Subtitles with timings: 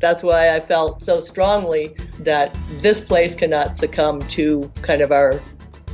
[0.00, 5.42] That's why I felt so strongly that this place cannot succumb to kind of our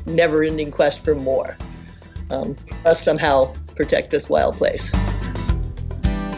[0.07, 1.57] never ending quest for more.
[2.31, 4.91] Um, must somehow protect this wild place.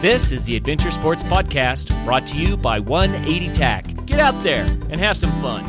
[0.01, 4.05] This is the Adventure Sports Podcast brought to you by 180 TAC.
[4.05, 5.65] Get out there and have some fun.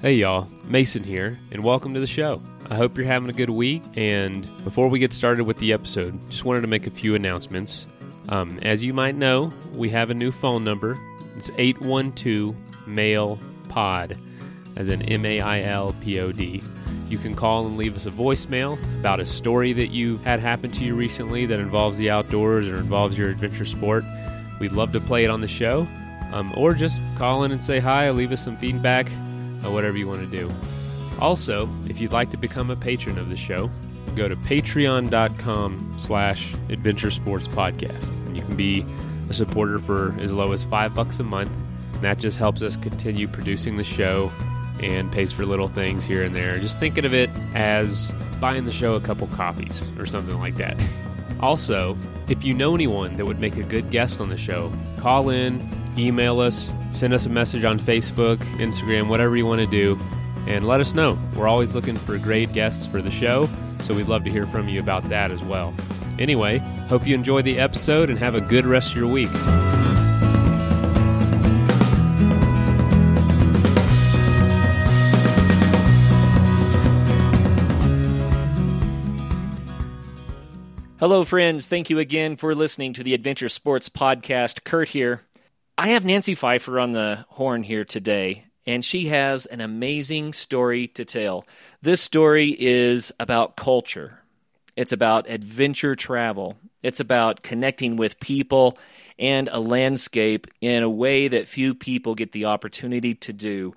[0.00, 2.42] Hey y'all, Mason here, and welcome to the show.
[2.70, 3.82] I hope you're having a good week.
[3.96, 7.86] And before we get started with the episode, just wanted to make a few announcements.
[8.28, 10.98] Um, as you might know, we have a new phone number.
[11.36, 12.54] It's 812
[12.86, 14.16] Mail Pod,
[14.76, 16.62] as in M A I L P O D.
[17.08, 20.70] You can call and leave us a voicemail about a story that you had happen
[20.72, 24.04] to you recently that involves the outdoors or involves your adventure sport.
[24.58, 25.86] We'd love to play it on the show.
[26.32, 29.08] Um, or just call in and say hi, leave us some feedback
[29.62, 30.50] or whatever you want to do.
[31.24, 33.70] Also, if you'd like to become a patron of the show,
[34.14, 38.10] go to patreon.com slash adventure sports podcast.
[38.26, 38.84] And you can be
[39.30, 41.50] a supporter for as low as five bucks a month.
[41.94, 44.30] And that just helps us continue producing the show
[44.82, 46.58] and pays for little things here and there.
[46.58, 50.76] Just thinking of it as buying the show a couple copies or something like that.
[51.40, 51.96] Also,
[52.28, 55.66] if you know anyone that would make a good guest on the show, call in,
[55.96, 59.98] email us, send us a message on Facebook, Instagram, whatever you want to do,
[60.46, 61.18] and let us know.
[61.36, 63.48] We're always looking for great guests for the show,
[63.80, 65.74] so we'd love to hear from you about that as well.
[66.18, 69.30] Anyway, hope you enjoy the episode and have a good rest of your week.
[81.00, 81.66] Hello, friends.
[81.66, 84.64] Thank you again for listening to the Adventure Sports Podcast.
[84.64, 85.20] Kurt here.
[85.76, 90.88] I have Nancy Pfeiffer on the horn here today, and she has an amazing story
[90.88, 91.44] to tell.
[91.82, 94.20] This story is about culture,
[94.76, 98.78] it's about adventure travel, it's about connecting with people
[99.18, 103.74] and a landscape in a way that few people get the opportunity to do.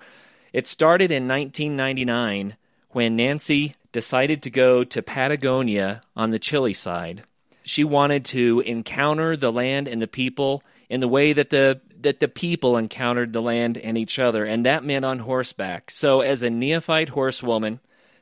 [0.52, 2.56] It started in 1999
[2.90, 7.22] when Nancy decided to go to Patagonia on the Chile side.
[7.62, 12.20] She wanted to encounter the land and the people in the way that the that
[12.20, 15.90] the people encountered the land and each other, and that meant on horseback.
[15.90, 17.80] So, as a neophyte horsewoman,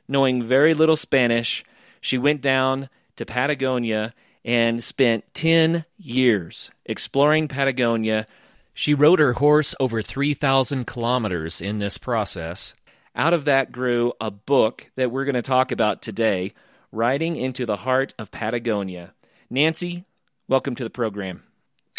[0.09, 1.65] knowing very little Spanish,
[2.01, 8.27] she went down to Patagonia and spent 10 years exploring Patagonia.
[8.73, 12.75] She rode her horse over 3,000 kilometers in this process.
[13.15, 16.53] Out of that grew a book that we're going to talk about today
[16.93, 19.13] Riding into the Heart of Patagonia.
[19.51, 20.05] Nancy,
[20.49, 21.43] welcome to the program.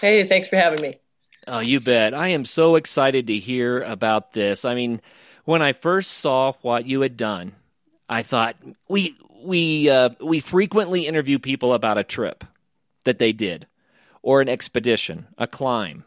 [0.02, 0.96] Hey, thanks for having me.
[1.48, 2.14] Oh, you bet.
[2.14, 4.66] I am so excited to hear about this.
[4.66, 5.02] I mean,
[5.46, 7.54] when I first saw what you had done,
[8.10, 8.58] I thought
[8.90, 12.44] we we uh, we frequently interview people about a trip
[13.06, 13.66] that they did,
[14.22, 16.04] or an expedition, a climb,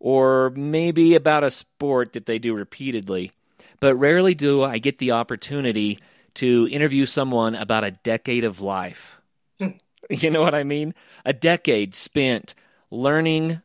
[0.00, 3.32] or maybe about a sport that they do repeatedly.
[3.80, 5.98] But rarely do I get the opportunity
[6.34, 9.20] to interview someone about a decade of life.
[10.10, 10.94] you know what I mean?
[11.24, 12.54] A decade spent
[12.90, 13.60] learning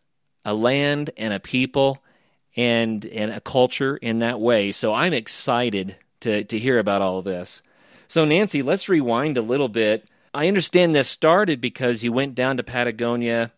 [0.46, 2.04] a land and a people
[2.56, 4.72] and and a culture in that way.
[4.72, 7.62] So I'm excited to to hear about all of this.
[8.08, 10.08] So Nancy, let's rewind a little bit.
[10.34, 13.52] I understand this started because you went down to Patagonia,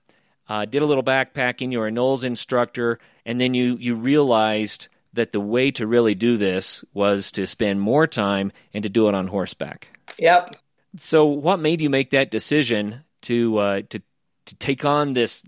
[0.50, 1.72] uh, did a little backpacking.
[1.72, 6.14] You were a NOLS instructor, and then you you realized that the way to really
[6.14, 9.88] do this was to spend more time and to do it on horseback.
[10.20, 10.56] Yep.
[10.98, 14.02] So, what made you make that decision to uh, to
[14.46, 15.42] to take on this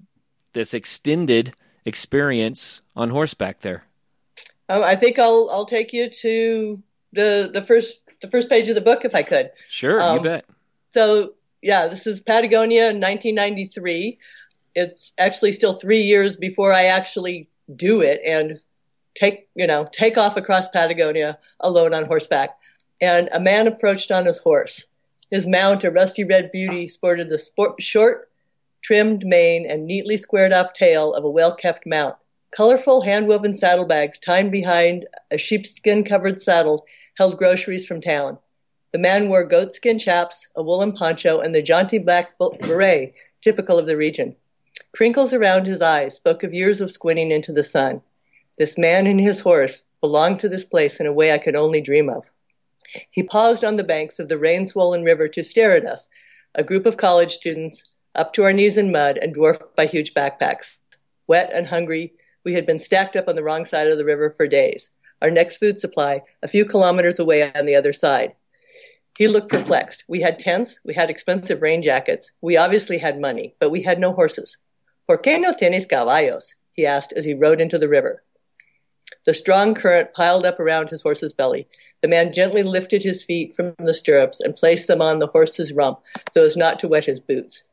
[0.58, 1.54] this extended
[1.86, 3.84] experience on horseback there?
[4.68, 6.82] Um, I think I'll I'll take you to
[7.14, 9.52] the the first the first page of the book if I could.
[9.70, 10.46] Sure, um, you bet.
[10.84, 14.18] So yeah, this is Patagonia in 1993.
[14.74, 18.60] It's actually still three years before I actually do it and
[19.14, 22.58] take you know take off across Patagonia alone on horseback.
[23.00, 24.88] And a man approached on his horse.
[25.30, 28.28] His mount, a rusty red beauty, sported the sport, short
[28.88, 32.16] trimmed mane and neatly squared off tail of a well kept mount.
[32.52, 36.86] Colorful hand woven saddlebags tied behind a sheepskin covered saddle
[37.18, 38.38] held groceries from town.
[38.94, 43.88] The man wore goatskin chaps, a woolen poncho, and the jaunty black beret typical of
[43.88, 44.38] the region.
[44.94, 48.02] Crinkles around his eyes spoke of years of squinting into the sun.
[48.58, 51.82] This man and his horse belonged to this place in a way I could only
[51.82, 52.24] dream of.
[53.12, 56.08] He paused on the banks of the rain swollen river to stare at us,
[56.56, 57.84] a group of college students
[58.18, 60.78] up to our knees in mud and dwarfed by huge backpacks.
[61.28, 64.30] Wet and hungry, we had been stacked up on the wrong side of the river
[64.30, 64.90] for days.
[65.22, 68.34] Our next food supply, a few kilometers away on the other side.
[69.18, 70.04] He looked perplexed.
[70.08, 74.00] We had tents, we had expensive rain jackets, we obviously had money, but we had
[74.00, 74.58] no horses.
[75.08, 76.56] ¿Por qué no tienes caballos?
[76.74, 78.24] he asked as he rode into the river.
[79.26, 81.68] The strong current piled up around his horse's belly.
[82.02, 85.74] The man gently lifted his feet from the stirrups and placed them on the horse's
[85.74, 86.00] rump
[86.32, 87.64] so as not to wet his boots.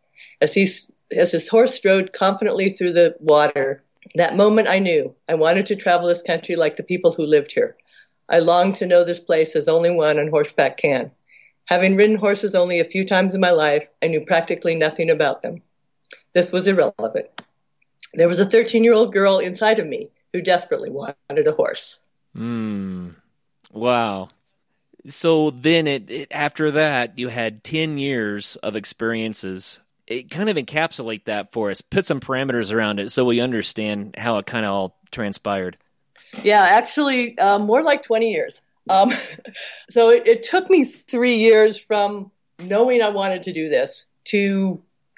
[0.40, 0.68] As he
[1.16, 3.82] as his horse strode confidently through the water,
[4.14, 7.52] that moment I knew I wanted to travel this country like the people who lived
[7.52, 7.76] here.
[8.28, 11.10] I longed to know this place as only one on horseback can.
[11.66, 15.42] Having ridden horses only a few times in my life, I knew practically nothing about
[15.42, 15.62] them.
[16.32, 17.28] This was irrelevant.
[18.14, 21.98] There was a 13 year old girl inside of me who desperately wanted a horse.
[22.34, 23.10] Hmm.
[23.72, 24.30] Wow.
[25.06, 29.80] So then, it, it, after that, you had 10 years of experiences.
[30.06, 34.16] It kind of encapsulate that for us, put some parameters around it so we understand
[34.18, 35.78] how it kind of all transpired.
[36.42, 38.60] Yeah, actually, um, more like 20 years.
[38.90, 39.12] Um,
[39.90, 44.76] so it, it took me three years from knowing I wanted to do this to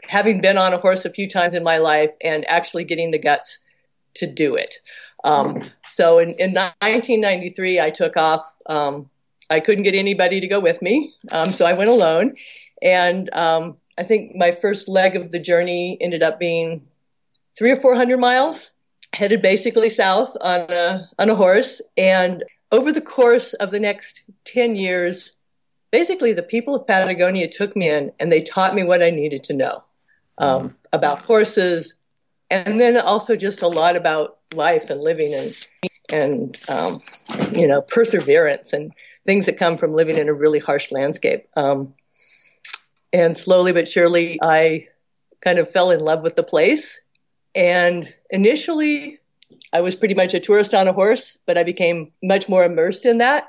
[0.09, 3.19] having been on a horse a few times in my life and actually getting the
[3.19, 3.59] guts
[4.15, 4.77] to do it.
[5.25, 8.45] Um, so in, in, 1993, I took off.
[8.67, 9.11] Um,
[9.51, 12.37] I couldn't get anybody to go with me, um, so I went alone.
[12.83, 16.87] And um, I think my first leg of the journey ended up being
[17.57, 18.71] three or four hundred miles,
[19.15, 21.81] headed basically south on a on a horse.
[21.97, 25.33] And over the course of the next 10 years,
[25.91, 29.45] basically the people of Patagonia took me in and they taught me what I needed
[29.45, 29.85] to know
[30.39, 31.95] um, about horses,
[32.51, 35.67] and then also just a lot about life and living and
[36.13, 37.01] and um,
[37.55, 38.93] you know perseverance and
[39.25, 41.49] things that come from living in a really harsh landscape.
[41.57, 41.95] Um,
[43.17, 44.89] and slowly but surely, I
[45.41, 47.01] kind of fell in love with the place.
[47.55, 49.19] And initially,
[49.73, 53.07] I was pretty much a tourist on a horse, but I became much more immersed
[53.07, 53.49] in that.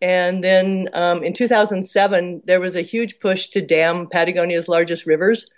[0.00, 5.50] And then um, in 2007, there was a huge push to dam Patagonia's largest rivers.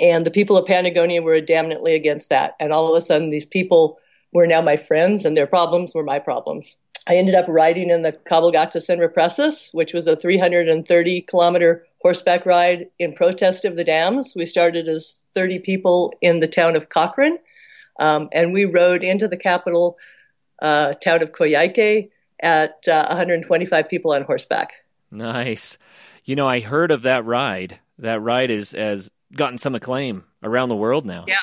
[0.00, 2.54] And the people of Patagonia were adamantly against that.
[2.58, 3.98] And all of a sudden, these people
[4.32, 6.76] were now my friends, and their problems were my problems.
[7.08, 12.46] I ended up riding in the Cabalgata Sin Represas, which was a 330 kilometer horseback
[12.46, 14.34] ride in protest of the dams.
[14.36, 17.38] We started as 30 people in the town of Cochrane,
[17.98, 19.98] um, and we rode into the capital
[20.60, 22.10] uh, town of Coyhaique
[22.40, 24.72] at uh, 125 people on horseback.
[25.10, 25.78] Nice.
[26.24, 27.80] You know, I heard of that ride.
[27.98, 31.24] That ride is has gotten some acclaim around the world now.
[31.26, 31.36] Yeah,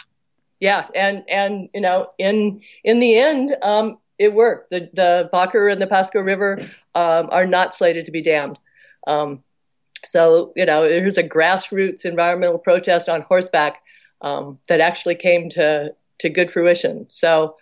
[0.60, 4.70] yeah, and and you know, in in the end, um, it worked.
[4.70, 6.60] The the Baker and the Pascua River
[6.94, 8.60] um, are not slated to be dammed.
[9.08, 9.44] Um,
[10.06, 13.82] so you know, there's a grassroots environmental protest on horseback
[14.22, 17.10] um, that actually came to to good fruition.
[17.10, 17.56] So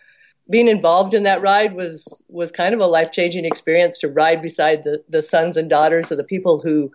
[0.49, 4.41] being involved in that ride was was kind of a life changing experience to ride
[4.41, 6.91] beside the the sons and daughters of the people who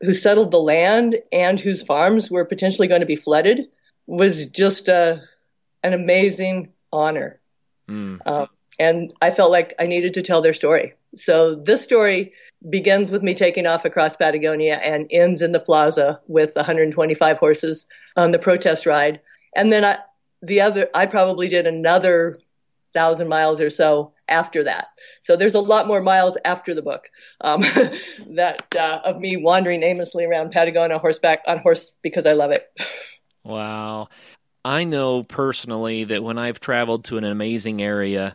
[0.00, 3.68] who settled the land and whose farms were potentially going to be flooded
[4.06, 5.22] was just a
[5.82, 7.40] an amazing honor.
[7.88, 8.20] Mm.
[8.26, 8.48] Um,
[8.80, 10.94] and I felt like I needed to tell their story.
[11.14, 12.32] So this story
[12.68, 17.86] begins with me taking off across Patagonia and ends in the plaza with 125 horses
[18.16, 19.20] on the protest ride.
[19.54, 19.98] And then I,
[20.42, 22.38] the other, I probably did another
[22.94, 24.88] thousand miles or so after that.
[25.20, 27.10] So there's a lot more miles after the book
[27.42, 27.60] um,
[28.30, 32.68] that uh, of me wandering aimlessly around Patagonia horseback on horse because I love it.
[33.44, 34.06] Wow.
[34.64, 38.34] I know personally that when I've traveled to an amazing area,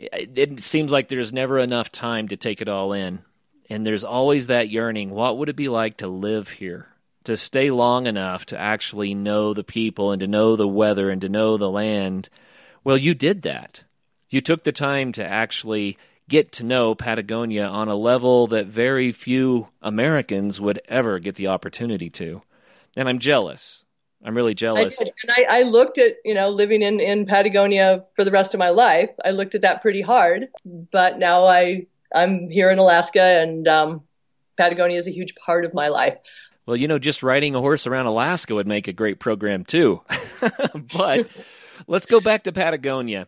[0.00, 3.20] it seems like there's never enough time to take it all in.
[3.68, 5.10] And there's always that yearning.
[5.10, 6.88] What would it be like to live here?
[7.24, 11.20] To stay long enough to actually know the people and to know the weather and
[11.20, 12.30] to know the land.
[12.82, 13.84] Well, you did that.
[14.30, 19.12] You took the time to actually get to know Patagonia on a level that very
[19.12, 22.40] few Americans would ever get the opportunity to.
[22.96, 23.79] And I'm jealous.
[24.24, 25.00] I'm really jealous.
[25.00, 28.52] I and I, I, looked at, you know, living in, in Patagonia for the rest
[28.52, 29.10] of my life.
[29.24, 34.04] I looked at that pretty hard, but now I, I'm here in Alaska and, um,
[34.58, 36.18] Patagonia is a huge part of my life.
[36.66, 40.02] Well, you know, just riding a horse around Alaska would make a great program too.
[40.94, 41.28] but
[41.86, 43.26] let's go back to Patagonia.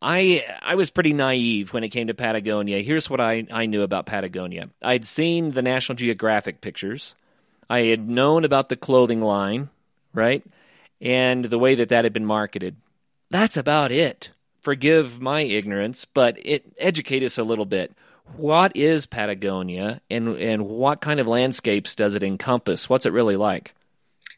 [0.00, 2.82] I I was pretty naive when it came to Patagonia.
[2.82, 4.70] Here's what I, I knew about Patagonia.
[4.82, 7.14] I'd seen the National Geographic pictures.
[7.68, 9.70] I had known about the clothing line
[10.14, 10.42] right?
[11.00, 12.76] And the way that that had been marketed.
[13.30, 14.30] That's about it.
[14.62, 17.92] Forgive my ignorance, but it educate us a little bit.
[18.36, 22.88] What is Patagonia and and what kind of landscapes does it encompass?
[22.88, 23.74] What's it really like?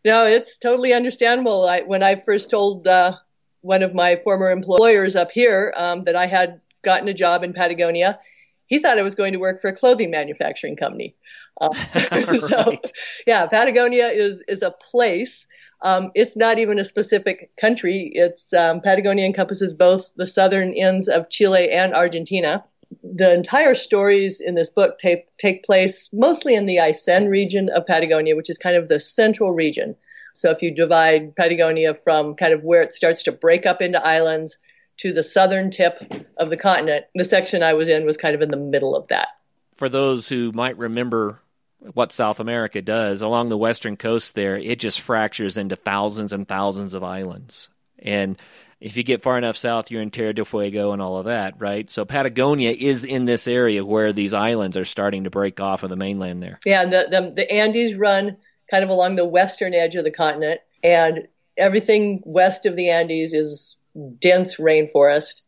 [0.04, 1.66] No, it's totally understandable.
[1.66, 3.16] I, when I first told uh,
[3.60, 7.52] one of my former employers up here um, that I had gotten a job in
[7.52, 8.18] Patagonia,
[8.66, 11.16] he thought I was going to work for a clothing manufacturing company.
[11.60, 12.78] Uh, so,
[13.26, 15.46] yeah, Patagonia is is a place.
[15.82, 18.10] Um, it's not even a specific country.
[18.14, 22.64] It's um, Patagonia encompasses both the southern ends of Chile and Argentina.
[23.02, 27.86] The entire stories in this book take take place mostly in the Aysén region of
[27.86, 29.96] Patagonia, which is kind of the central region.
[30.34, 34.04] So if you divide Patagonia from kind of where it starts to break up into
[34.06, 34.58] islands
[34.98, 36.00] to the southern tip
[36.36, 39.08] of the continent, the section I was in was kind of in the middle of
[39.08, 39.28] that.
[39.76, 41.40] For those who might remember
[41.80, 46.48] what South America does, along the western coast there, it just fractures into thousands and
[46.48, 47.68] thousands of islands.
[47.98, 48.38] And
[48.80, 51.54] if you get far enough south, you're in Tierra del Fuego and all of that,
[51.58, 51.88] right?
[51.88, 55.90] So Patagonia is in this area where these islands are starting to break off of
[55.90, 56.58] the mainland there.
[56.64, 58.36] Yeah, the, the, the Andes run
[58.70, 63.32] kind of along the western edge of the continent, and everything west of the Andes
[63.32, 63.78] is
[64.18, 65.42] dense rainforest.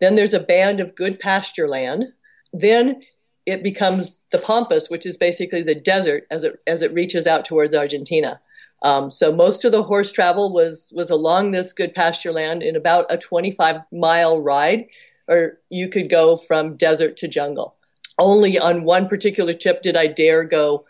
[0.00, 2.04] Then there's a band of good pasture land.
[2.52, 3.00] Then
[3.46, 7.44] it becomes the pampas, which is basically the desert as it as it reaches out
[7.44, 8.40] towards Argentina.
[8.82, 12.76] Um, so most of the horse travel was was along this good pasture land in
[12.76, 14.86] about a 25 mile ride,
[15.28, 17.76] or you could go from desert to jungle.
[18.18, 20.84] Only on one particular trip did I dare go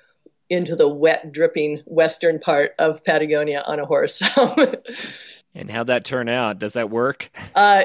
[0.49, 4.23] into the wet, dripping western part of Patagonia on a horse.
[5.55, 6.59] and how'd that turn out?
[6.59, 7.31] Does that work?
[7.55, 7.85] Uh,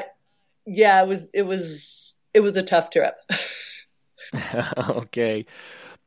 [0.64, 1.28] yeah, it was.
[1.34, 2.14] It was.
[2.32, 3.14] It was a tough trip.
[4.78, 5.46] okay.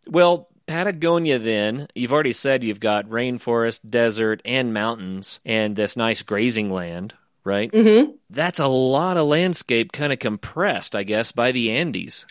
[0.07, 6.23] Well, Patagonia, then, you've already said you've got rainforest, desert, and mountains, and this nice
[6.23, 7.13] grazing land,
[7.43, 7.71] right?
[7.71, 8.11] Mm-hmm.
[8.31, 12.25] That's a lot of landscape kind of compressed, I guess, by the Andes.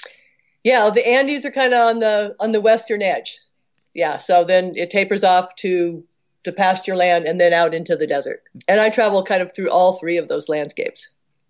[0.64, 3.38] Yeah, the Andes are kind of on the on the western edge.
[3.92, 6.02] Yeah, so then it tapers off to
[6.42, 8.42] to pasture land and then out into the desert.
[8.66, 11.08] And I travel kind of through all three of those landscapes,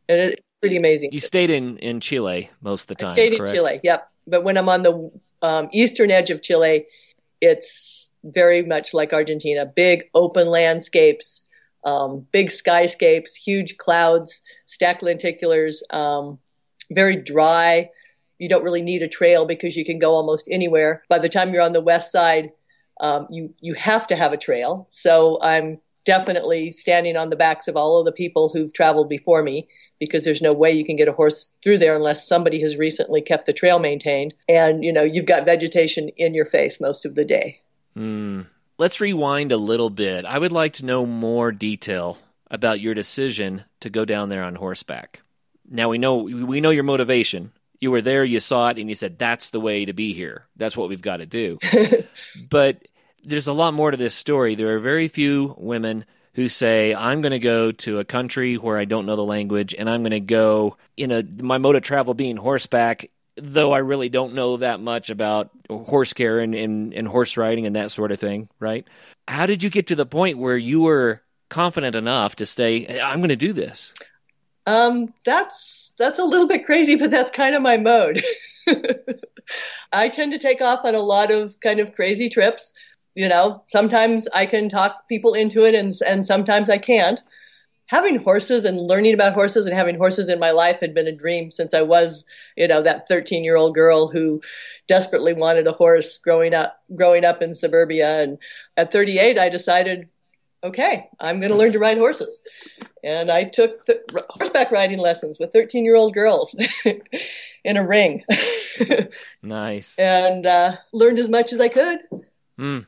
[0.09, 1.13] and it's pretty amazing.
[1.13, 3.11] You stayed in in Chile most of the time.
[3.11, 3.49] I stayed correct?
[3.49, 3.81] in Chile.
[3.83, 5.11] Yep but when I'm on the
[5.43, 6.87] um, eastern edge of Chile,
[7.41, 11.45] it's very much like Argentina big open landscapes,
[11.85, 16.39] um, big skyscapes, huge clouds, stacked lenticulars, um,
[16.91, 17.91] very dry.
[18.39, 21.05] You don't really need a trail because you can go almost anywhere.
[21.09, 22.51] By the time you're on the west side,
[23.01, 24.87] um, you you have to have a trail.
[24.89, 29.43] So I'm definitely standing on the backs of all of the people who've traveled before
[29.43, 29.69] me
[30.05, 33.23] because there's no way you can get a horse through there unless somebody has recently
[33.23, 34.35] kept the trail maintained.
[34.49, 37.61] And, you know, you've got vegetation in your face most of the day.
[37.97, 38.47] Mm.
[38.79, 40.25] Let's rewind a little bit.
[40.25, 42.19] I would like to know more detail
[42.51, 45.21] about your decision to go down there on horseback.
[45.69, 47.53] Now we know we know your motivation.
[47.81, 50.47] You were there, you saw it, and you said that's the way to be here.
[50.57, 51.59] That's what we've got to do.
[52.51, 52.83] but
[53.25, 54.55] there's a lot more to this story.
[54.55, 58.77] There are very few women who say, I'm going to go to a country where
[58.77, 61.83] I don't know the language and I'm going to go, in a, my mode of
[61.83, 66.93] travel being horseback, though I really don't know that much about horse care and, and,
[66.93, 68.87] and horse riding and that sort of thing, right?
[69.29, 73.21] How did you get to the point where you were confident enough to say, I'm
[73.21, 73.93] going to do this?
[74.67, 78.23] Um, that's that's a little bit crazy, but that's kind of my mode.
[79.93, 82.73] I tend to take off on a lot of kind of crazy trips
[83.15, 87.21] you know, sometimes I can talk people into it and, and sometimes I can't.
[87.87, 91.13] Having horses and learning about horses and having horses in my life had been a
[91.13, 92.25] dream since I was,
[92.57, 94.41] you know, that 13 year old girl who
[94.89, 98.23] desperately wanted a horse growing up, growing up in suburbia.
[98.23, 98.39] And
[98.77, 100.09] at 38, I decided,
[100.65, 102.41] okay, I'm going to learn to ride horses.
[103.05, 106.57] And I took th- horseback riding lessons with 13 year old girls
[107.65, 108.25] in a ring.
[109.43, 109.95] nice.
[109.99, 111.99] And uh, learned as much as I could.
[112.59, 112.87] Mm.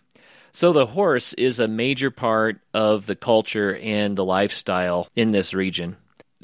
[0.57, 5.53] So the horse is a major part of the culture and the lifestyle in this
[5.53, 5.99] region.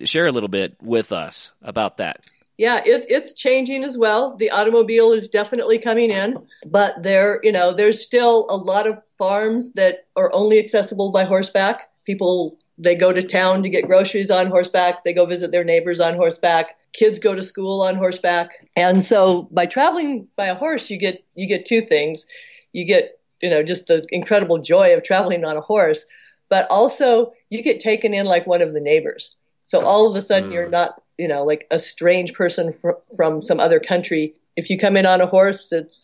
[0.04, 2.26] Share a little bit with us about that.
[2.58, 4.36] Yeah, it, it's changing as well.
[4.36, 9.00] The automobile is definitely coming in, but there, you know, there's still a lot of
[9.16, 11.90] farms that are only accessible by horseback.
[12.04, 15.04] People they go to town to get groceries on horseback.
[15.04, 16.76] They go visit their neighbors on horseback.
[16.92, 18.68] Kids go to school on horseback.
[18.76, 22.26] And so by traveling by a horse, you get you get two things.
[22.74, 26.06] You get you know, just the incredible joy of traveling on a horse,
[26.48, 29.36] but also you get taken in like one of the neighbors.
[29.64, 30.54] So all of a sudden mm.
[30.54, 34.34] you're not, you know, like a strange person fr- from some other country.
[34.56, 36.02] If you come in on a horse, it's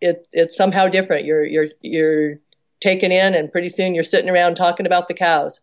[0.00, 1.24] it, it's somehow different.
[1.24, 2.38] You're you're you're
[2.80, 5.60] taken in, and pretty soon you're sitting around talking about the cows,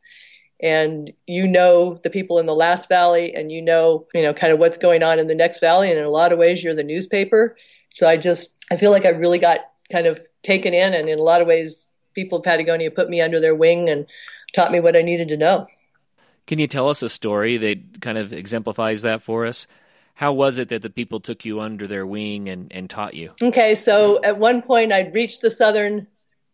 [0.62, 4.54] and you know the people in the last valley, and you know you know kind
[4.54, 6.76] of what's going on in the next valley, and in a lot of ways you're
[6.76, 7.58] the newspaper.
[7.90, 9.60] So I just I feel like I really got
[9.92, 13.22] kind of taken in, and in a lot of ways, people of Patagonia put me
[13.22, 14.06] under their wing and
[14.54, 15.68] taught me what I needed to know.
[16.48, 19.68] Can you tell us a story that kind of exemplifies that for us?
[20.16, 23.32] How was it that the people took you under their wing and, and taught you?
[23.42, 26.08] Okay, so at one point I'd reached the southern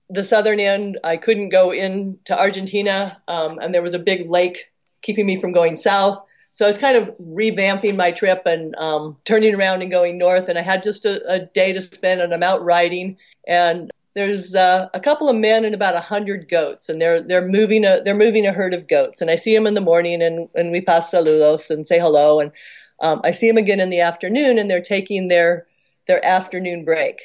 [0.10, 1.00] the southern end.
[1.04, 5.52] I couldn't go into Argentina, um, and there was a big lake keeping me from
[5.52, 6.22] going south.
[6.56, 10.48] So I was kind of revamping my trip and um, turning around and going north.
[10.48, 13.18] And I had just a, a day to spend, and I'm out riding.
[13.46, 17.46] And there's uh, a couple of men and about a hundred goats, and they're they're
[17.46, 19.20] moving a they're moving a herd of goats.
[19.20, 22.40] And I see them in the morning, and and we pass saludos and say hello.
[22.40, 22.54] And
[23.02, 25.68] um, I see them again in the afternoon, and they're taking their
[26.08, 27.20] their afternoon break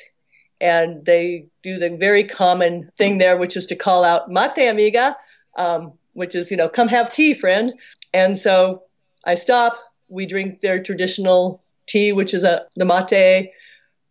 [0.61, 5.17] and they do the very common thing there, which is to call out "mate, amiga,"
[5.57, 7.75] um, which is you know, come have tea, friend.
[8.13, 8.83] And so
[9.25, 9.79] I stop.
[10.09, 13.53] We drink their traditional tea, which is a the mate.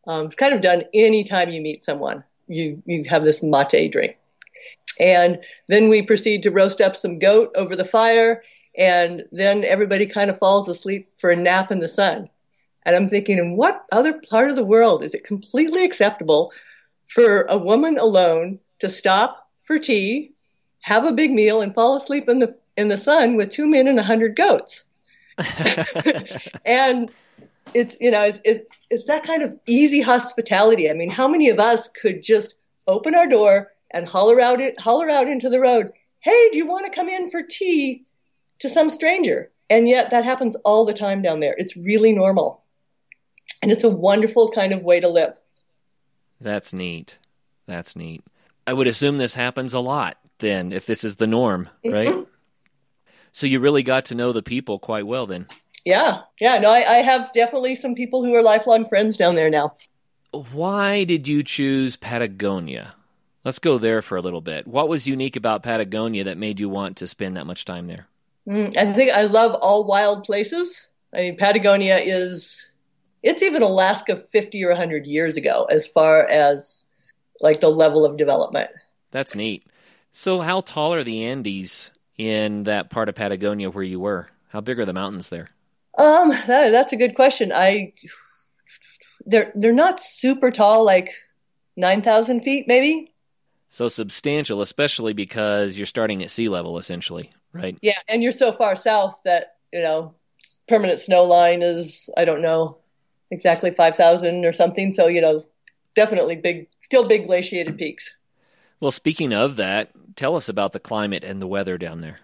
[0.07, 2.23] Um, it's kind of done anytime you meet someone.
[2.47, 4.17] You you have this mate drink,
[4.99, 8.43] and then we proceed to roast up some goat over the fire,
[8.77, 12.29] and then everybody kind of falls asleep for a nap in the sun.
[12.83, 16.53] And I'm thinking, in what other part of the world is it completely acceptable
[17.07, 20.31] for a woman alone to stop for tea,
[20.81, 23.87] have a big meal, and fall asleep in the in the sun with two men
[23.87, 24.85] and a hundred goats?
[26.65, 27.11] and
[27.73, 30.89] it's you know it's, it's it's that kind of easy hospitality.
[30.89, 34.79] I mean, how many of us could just open our door and holler out it
[34.79, 38.05] holler out into the road, "Hey, do you want to come in for tea?"
[38.59, 39.51] to some stranger?
[39.69, 41.55] And yet that happens all the time down there.
[41.57, 42.63] It's really normal.
[43.61, 45.33] And it's a wonderful kind of way to live.
[46.39, 47.17] That's neat.
[47.67, 48.23] That's neat.
[48.65, 52.07] I would assume this happens a lot then, if this is the norm, right?
[52.07, 52.28] Mm-hmm.
[53.31, 55.47] So you really got to know the people quite well then.
[55.85, 56.57] Yeah, yeah.
[56.57, 59.75] No, I, I have definitely some people who are lifelong friends down there now.
[60.31, 62.95] Why did you choose Patagonia?
[63.45, 64.67] Let's go there for a little bit.
[64.67, 68.07] What was unique about Patagonia that made you want to spend that much time there?
[68.47, 70.87] Mm, I think I love all wild places.
[71.13, 72.71] I mean, Patagonia is
[73.23, 76.85] it's even Alaska 50 or 100 years ago as far as
[77.41, 78.69] like the level of development.
[79.11, 79.65] That's neat.
[80.11, 84.29] So, how tall are the Andes in that part of Patagonia where you were?
[84.49, 85.49] How big are the mountains there?
[85.97, 87.51] Um, that, that's a good question.
[87.51, 87.93] I
[89.25, 91.11] they're they're not super tall, like
[91.75, 93.13] nine thousand feet, maybe.
[93.71, 97.77] So substantial, especially because you're starting at sea level, essentially, right?
[97.81, 100.13] Yeah, and you're so far south that you know
[100.67, 102.77] permanent snow line is I don't know
[103.31, 104.93] exactly 5,000 or something.
[104.93, 105.43] So, you know,
[105.95, 108.15] definitely big, still big glaciated peaks.
[108.79, 112.19] Well, speaking of that, tell us about the climate and the weather down there.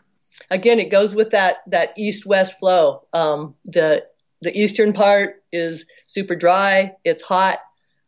[0.50, 3.04] Again, it goes with that, that east-west flow.
[3.14, 4.06] Um, the,
[4.42, 6.96] the eastern part is super dry.
[7.04, 7.60] It's hot.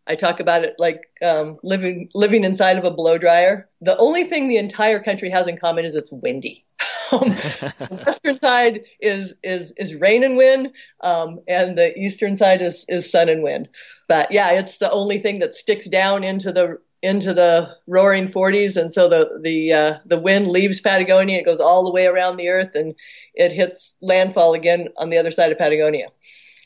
[0.08, 3.68] I talk about it like um, living living inside of a blow dryer.
[3.82, 6.64] The only thing the entire country has in common is it's windy.
[7.10, 12.62] Um, the western side is is is rain and wind, um, and the eastern side
[12.62, 13.70] is is sun and wind.
[14.10, 18.80] But yeah, it's the only thing that sticks down into the into the roaring 40s,
[18.80, 22.38] and so the the uh, the wind leaves Patagonia, it goes all the way around
[22.38, 22.96] the Earth, and
[23.34, 26.08] it hits landfall again on the other side of Patagonia.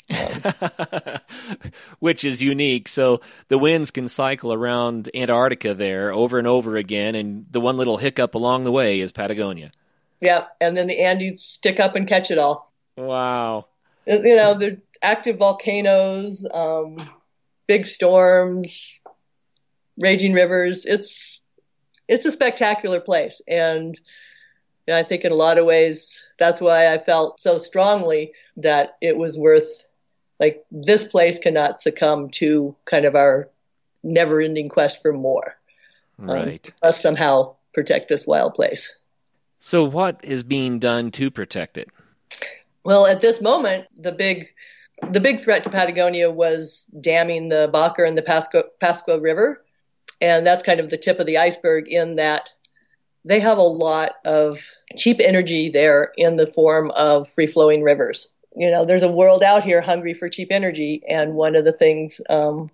[0.09, 1.19] Um,
[1.99, 2.87] Which is unique.
[2.87, 7.77] So the winds can cycle around Antarctica there over and over again, and the one
[7.77, 9.71] little hiccup along the way is Patagonia.
[10.19, 12.71] Yeah, and then the Andes stick up and catch it all.
[12.95, 13.67] Wow.
[14.05, 16.97] You know, the active volcanoes, um,
[17.67, 18.99] big storms,
[19.99, 20.85] raging rivers.
[20.85, 21.41] It's
[22.07, 23.95] it's a spectacular place, and
[24.87, 28.33] you know, I think in a lot of ways that's why I felt so strongly
[28.57, 29.87] that it was worth
[30.39, 33.49] like this place cannot succumb to kind of our
[34.03, 35.55] never-ending quest for more.
[36.19, 36.65] Um, right.
[36.65, 38.93] Um, must somehow protect this wild place.
[39.59, 41.89] So, what is being done to protect it?
[42.83, 44.47] Well, at this moment, the big
[45.09, 49.63] the big threat to Patagonia was damming the Baker and the Pascua, Pascua River,
[50.21, 52.49] and that's kind of the tip of the iceberg in that
[53.25, 54.59] they have a lot of
[54.97, 58.33] cheap energy there in the form of free flowing rivers.
[58.55, 61.71] You know, there's a world out here hungry for cheap energy, and one of the
[61.71, 62.69] things um,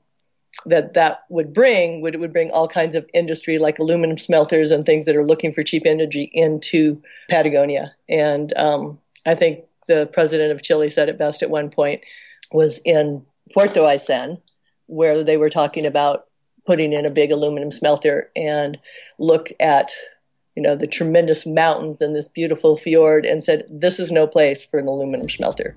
[0.66, 4.86] that that would bring would would bring all kinds of industry like aluminum smelters and
[4.86, 7.94] things that are looking for cheap energy into Patagonia.
[8.10, 12.02] And um, I think the president of Chile said it best at one point
[12.52, 14.42] was in Puerto Aysén,
[14.88, 16.26] where they were talking about
[16.68, 18.78] putting in a big aluminum smelter and
[19.18, 19.92] looked at
[20.56, 24.66] you know the tremendous mountains and this beautiful fjord and said this is no place
[24.66, 25.76] for an aluminum smelter.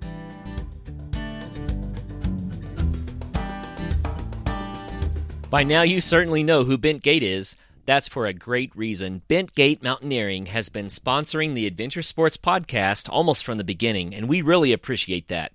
[5.48, 7.56] By now, you certainly know who Bentgate is.
[7.84, 9.22] That's for a great reason.
[9.28, 14.42] Bentgate Mountaineering has been sponsoring the Adventure Sports podcast almost from the beginning, and we
[14.42, 15.52] really appreciate that.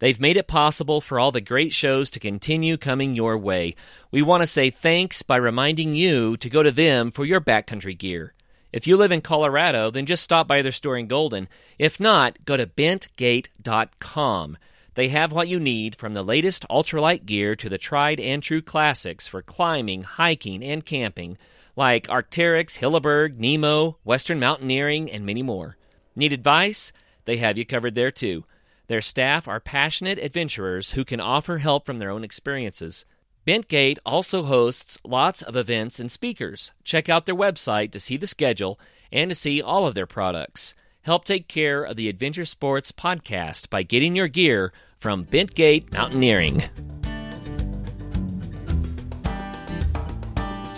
[0.00, 3.74] They've made it possible for all the great shows to continue coming your way.
[4.10, 7.98] We want to say thanks by reminding you to go to them for your backcountry
[7.98, 8.34] gear.
[8.72, 11.48] If you live in Colorado, then just stop by their store in Golden.
[11.78, 14.58] If not, go to bentgate.com.
[14.94, 18.60] They have what you need from the latest ultralight gear to the tried and true
[18.60, 21.38] classics for climbing, hiking, and camping,
[21.76, 25.76] like Arc'teryx, Hilleberg, Nemo, Western Mountaineering, and many more.
[26.14, 26.92] Need advice?
[27.24, 28.44] They have you covered there too.
[28.88, 33.04] Their staff are passionate adventurers who can offer help from their own experiences.
[33.46, 36.72] Bentgate also hosts lots of events and speakers.
[36.84, 38.80] Check out their website to see the schedule
[39.12, 40.74] and to see all of their products.
[41.02, 46.64] Help take care of the Adventure Sports podcast by getting your gear from Bentgate Mountaineering.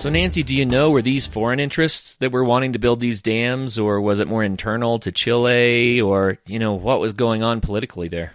[0.00, 3.20] So, Nancy, do you know were these foreign interests that were wanting to build these
[3.20, 7.60] dams, or was it more internal to Chile, or you know what was going on
[7.60, 8.32] politically there?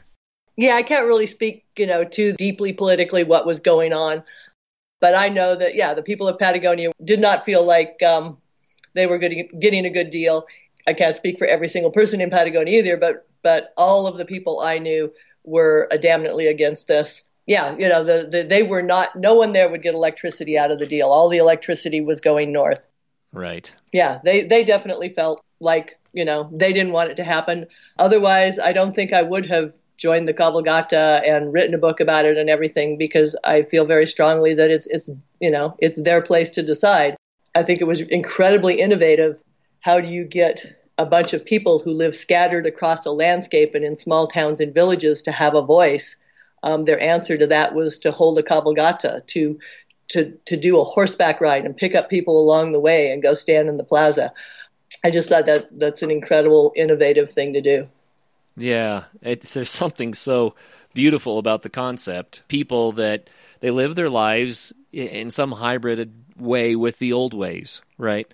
[0.56, 4.23] Yeah, I can't really speak, you know, too deeply politically what was going on,
[5.01, 8.38] but I know that yeah, the people of Patagonia did not feel like um,
[8.93, 10.45] they were getting, getting a good deal.
[10.86, 14.25] I can't speak for every single person in Patagonia either, but but all of the
[14.25, 15.12] people I knew
[15.43, 19.15] were adamantly against this yeah, you know, the, the they were not.
[19.15, 21.08] No one there would get electricity out of the deal.
[21.08, 22.88] All the electricity was going north.
[23.31, 23.71] Right.
[23.91, 27.65] Yeah, they they definitely felt like you know they didn't want it to happen.
[27.99, 32.25] Otherwise, I don't think I would have joined the Cabalgata and written a book about
[32.25, 36.21] it and everything because I feel very strongly that it's it's you know it's their
[36.21, 37.15] place to decide.
[37.53, 39.41] I think it was incredibly innovative.
[39.81, 40.65] How do you get
[40.97, 44.73] a bunch of people who live scattered across a landscape and in small towns and
[44.73, 46.15] villages to have a voice?
[46.65, 49.60] Um, their answer to that was to hold a cabalgata, to
[50.10, 53.34] to to do a horseback ride and pick up people along the way and go
[53.34, 54.34] stand in the plaza.
[55.04, 57.88] I just thought that that's an incredible, innovative thing to do.
[58.58, 60.56] Yeah, it, there's something so
[60.93, 62.43] beautiful about the concept.
[62.47, 68.32] People that they live their lives in some hybrid way with the old ways, right?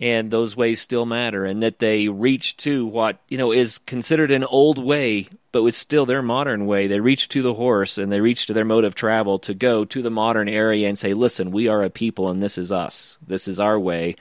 [0.00, 4.30] And those ways still matter and that they reach to what you know is considered
[4.30, 6.86] an old way but was still their modern way.
[6.86, 9.84] They reach to the horse and they reach to their mode of travel to go
[9.84, 13.18] to the modern area and say listen we are a people and this is us.
[13.26, 14.16] This is our way.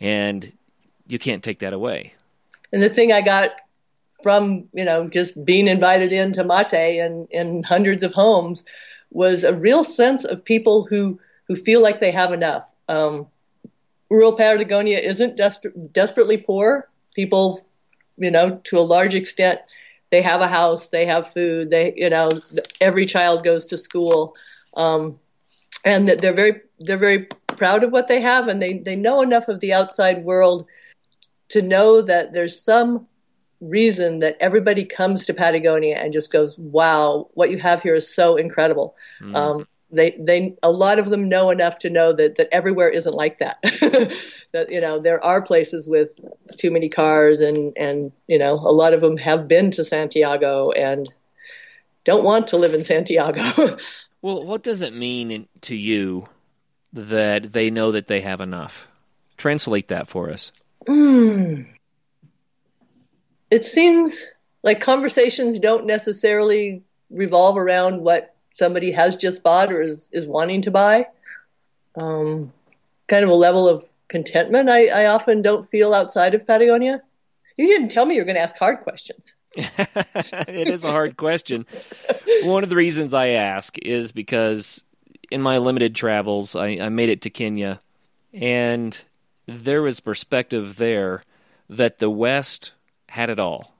[0.00, 0.52] And
[1.06, 2.14] you can't take that away.
[2.72, 3.50] And the thing i got
[4.22, 8.64] from you know just being invited into mate and in hundreds of homes
[9.10, 12.70] was a real sense of people who who feel like they have enough.
[12.88, 13.26] Um,
[14.10, 16.88] rural Patagonia isn't des- desperately poor.
[17.14, 17.60] People,
[18.16, 19.60] you know, to a large extent,
[20.10, 22.30] they have a house, they have food, they, you know,
[22.80, 24.34] every child goes to school,
[24.76, 25.18] um,
[25.84, 29.48] and they're very, they're very proud of what they have, and they they know enough
[29.48, 30.66] of the outside world
[31.48, 33.06] to know that there's some
[33.60, 38.14] reason that everybody comes to Patagonia and just goes, "Wow, what you have here is
[38.14, 39.36] so incredible." Mm.
[39.36, 43.14] Um, they they a lot of them know enough to know that that everywhere isn't
[43.14, 43.58] like that.
[44.52, 46.18] That you know there are places with
[46.56, 50.70] too many cars and and you know a lot of them have been to Santiago
[50.70, 51.06] and
[52.04, 53.76] don't want to live in Santiago.
[54.22, 56.28] Well what does it mean to you
[56.94, 58.88] that they know that they have enough?
[59.36, 60.50] Translate that for us.
[60.86, 61.66] Mm.
[63.50, 64.26] it seems
[64.62, 70.62] like conversations don't necessarily revolve around what somebody has just bought or is, is wanting
[70.62, 71.06] to buy.
[71.96, 72.52] Um,
[73.06, 77.02] kind of a level of contentment I, I often don't feel outside of Patagonia.
[77.56, 79.34] You didn't tell me you were going to ask hard questions.
[79.56, 81.66] it is a hard question.
[82.44, 84.82] One of the reasons I ask is because
[85.30, 87.80] in my limited travels, I, I made it to Kenya,
[88.32, 89.00] and
[89.46, 91.24] there was perspective there
[91.68, 92.72] that the West
[93.08, 93.72] had it all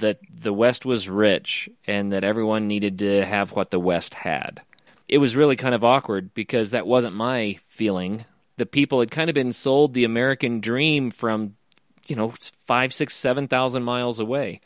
[0.00, 4.62] that the West was rich and that everyone needed to have what the West had.
[5.08, 8.24] It was really kind of awkward because that wasn't my feeling.
[8.56, 11.56] The people had kind of been sold the American dream from,
[12.06, 12.34] you know,
[12.66, 14.60] five, six, seven thousand miles away.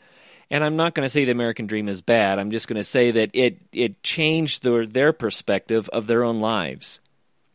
[0.49, 2.39] And I'm not going to say the American dream is bad.
[2.39, 6.39] I'm just going to say that it it changed their their perspective of their own
[6.39, 7.01] lives.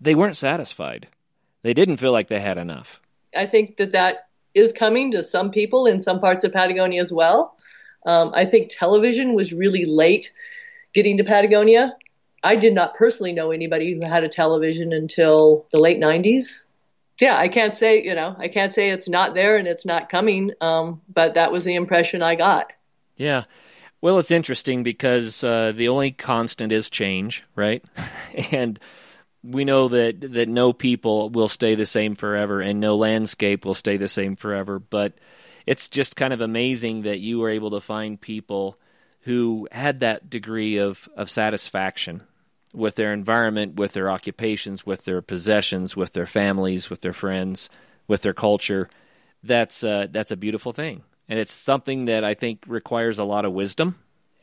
[0.00, 1.08] They weren't satisfied.
[1.62, 3.00] They didn't feel like they had enough.
[3.35, 7.12] I think that that is coming to some people in some parts of Patagonia as
[7.12, 7.56] well.
[8.04, 10.32] Um, I think television was really late
[10.92, 11.96] getting to Patagonia.
[12.44, 16.64] I did not personally know anybody who had a television until the late 90s.
[17.20, 20.08] Yeah, I can't say, you know, I can't say it's not there and it's not
[20.08, 22.72] coming, um, but that was the impression I got.
[23.16, 23.44] Yeah.
[24.00, 27.84] Well, it's interesting because uh, the only constant is change, right?
[28.50, 28.80] and
[29.44, 33.74] we know that that no people will stay the same forever, and no landscape will
[33.74, 34.78] stay the same forever.
[34.80, 35.14] But
[35.66, 38.79] it's just kind of amazing that you were able to find people
[39.22, 42.22] who had that degree of, of satisfaction
[42.75, 47.68] with their environment, with their occupations, with their possessions, with their families, with their friends,
[48.09, 48.88] with their culture.
[49.42, 53.44] That's uh, that's a beautiful thing, and it's something that I think requires a lot
[53.44, 53.98] of wisdom.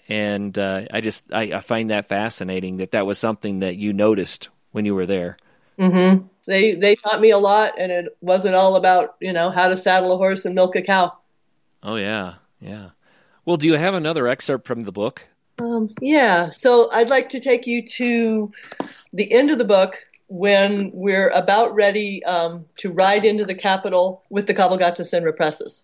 [0.10, 3.94] And uh, I just I, I, find that fascinating that that was something that you
[3.94, 5.38] noticed when you were there.
[5.80, 6.26] Mm-hmm.
[6.50, 9.78] They they taught me a lot, and it wasn't all about you know how to
[9.78, 11.16] saddle a horse and milk a cow.
[11.84, 12.90] Oh yeah, yeah.
[13.46, 15.22] Well, do you have another excerpt from the book?
[15.60, 16.50] Um, yeah.
[16.50, 18.52] So I'd like to take you to
[19.14, 24.24] the end of the book when we're about ready um, to ride into the capital
[24.32, 25.84] with the cabalgata sin represas.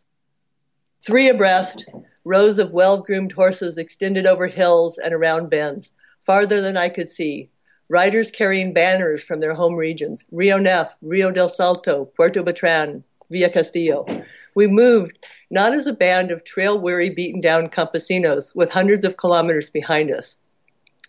[0.99, 1.85] Three abreast,
[2.23, 7.11] rows of well groomed horses extended over hills and around bends, farther than I could
[7.11, 7.51] see.
[7.87, 13.49] Riders carrying banners from their home regions Rio Nef, Rio del Salto, Puerto Bertrand, Villa
[13.49, 14.07] Castillo.
[14.55, 19.17] We moved not as a band of trail weary, beaten down campesinos with hundreds of
[19.17, 20.35] kilometers behind us.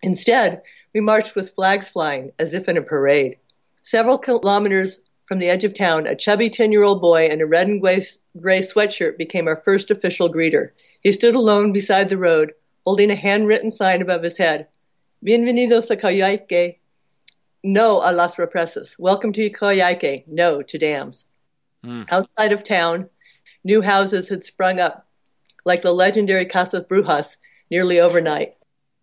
[0.02, 0.60] Instead,
[0.92, 3.38] we marched with flags flying as if in a parade.
[3.82, 7.46] Several kilometers from the edge of town, a chubby 10 year old boy in a
[7.46, 8.04] red and gray,
[8.38, 10.72] gray sweatshirt became our first official greeter.
[11.00, 12.52] He stood alone beside the road,
[12.84, 14.68] holding a handwritten sign above his head
[15.24, 16.76] Bienvenidos a Coyhaique.
[17.64, 18.96] No a las represas.
[18.98, 20.24] Welcome to Coyhaique.
[20.26, 21.26] No to dams.
[21.84, 22.06] Mm.
[22.10, 23.08] Outside of town,
[23.66, 25.08] New houses had sprung up,
[25.64, 27.36] like the legendary Casas Brujas,
[27.68, 28.54] nearly overnight.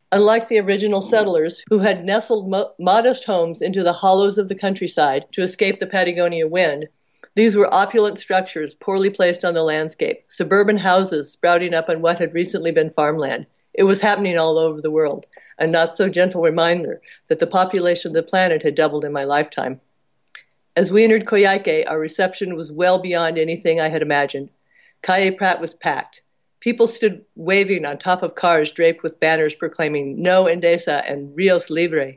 [0.09, 4.55] Unlike the original settlers, who had nestled mo- modest homes into the hollows of the
[4.55, 6.87] countryside to escape the Patagonia wind,
[7.35, 12.19] these were opulent structures poorly placed on the landscape, suburban houses sprouting up on what
[12.19, 13.45] had recently been farmland.
[13.73, 15.25] It was happening all over the world,
[15.57, 19.23] a not so gentle reminder that the population of the planet had doubled in my
[19.23, 19.81] lifetime.
[20.75, 24.49] As we entered Coyhaique, our reception was well beyond anything I had imagined.
[25.01, 26.21] Calle Prat was packed.
[26.59, 31.69] People stood waving on top of cars draped with banners proclaiming No Endesa and Rios
[31.69, 32.13] Libre.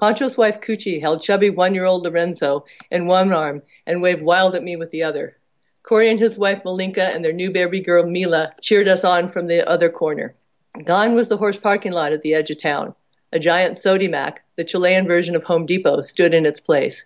[0.00, 4.76] Pancho's wife Cuchi held chubby one-year-old Lorenzo in one arm and waved wild at me
[4.76, 5.36] with the other.
[5.82, 9.46] Corey and his wife Malinka and their new baby girl Mila cheered us on from
[9.46, 10.34] the other corner.
[10.84, 12.94] Gone was the horse parking lot at the edge of town.
[13.32, 17.04] A giant Sodimac, the Chilean version of Home Depot, stood in its place.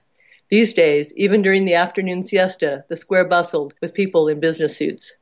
[0.48, 5.16] These days, even during the afternoon siesta, the square bustled with people in business suits.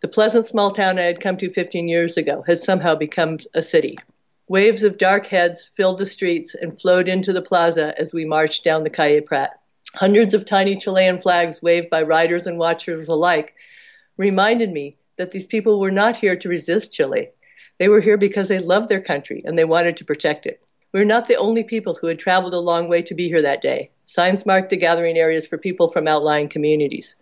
[0.00, 3.62] The pleasant small town I had come to 15 years ago had somehow become a
[3.62, 3.96] city.
[4.48, 8.64] Waves of dark heads filled the streets and flowed into the plaza as we marched
[8.64, 9.60] down the Calle Prat.
[9.94, 13.54] Hundreds of tiny Chilean flags waved by riders and watchers alike
[14.16, 17.30] reminded me that these people were not here to resist Chile.
[17.78, 20.62] They were here because they loved their country and they wanted to protect it.
[20.92, 23.42] We were not the only people who had traveled a long way to be here
[23.42, 23.90] that day.
[24.04, 27.16] Signs marked the gathering areas for people from outlying communities.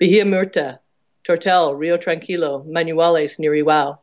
[0.00, 0.80] Bahia Murta,
[1.22, 3.98] Tortel, Rio Tranquilo, Manuales near Iwao.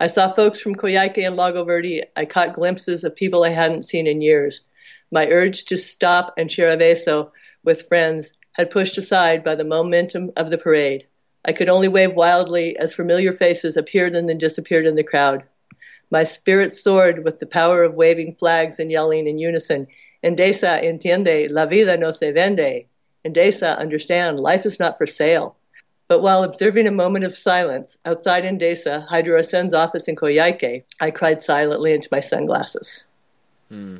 [0.00, 2.02] I saw folks from Coyhaique and Lago Verde.
[2.16, 4.62] I caught glimpses of people I hadn't seen in years.
[5.12, 7.30] My urge to stop and share a beso
[7.62, 11.06] with friends had pushed aside by the momentum of the parade.
[11.44, 15.44] I could only wave wildly as familiar faces appeared and then disappeared in the crowd.
[16.10, 19.86] My spirit soared with the power of waving flags and yelling in unison,
[20.22, 22.86] Endesa entiende, la vida no se vende.
[23.24, 25.56] Endesa, understand, life is not for sale.
[26.08, 31.40] But while observing a moment of silence outside Endesa, HidroAysén's office in Coyhaique, I cried
[31.40, 33.04] silently into my sunglasses.
[33.68, 33.98] Hmm.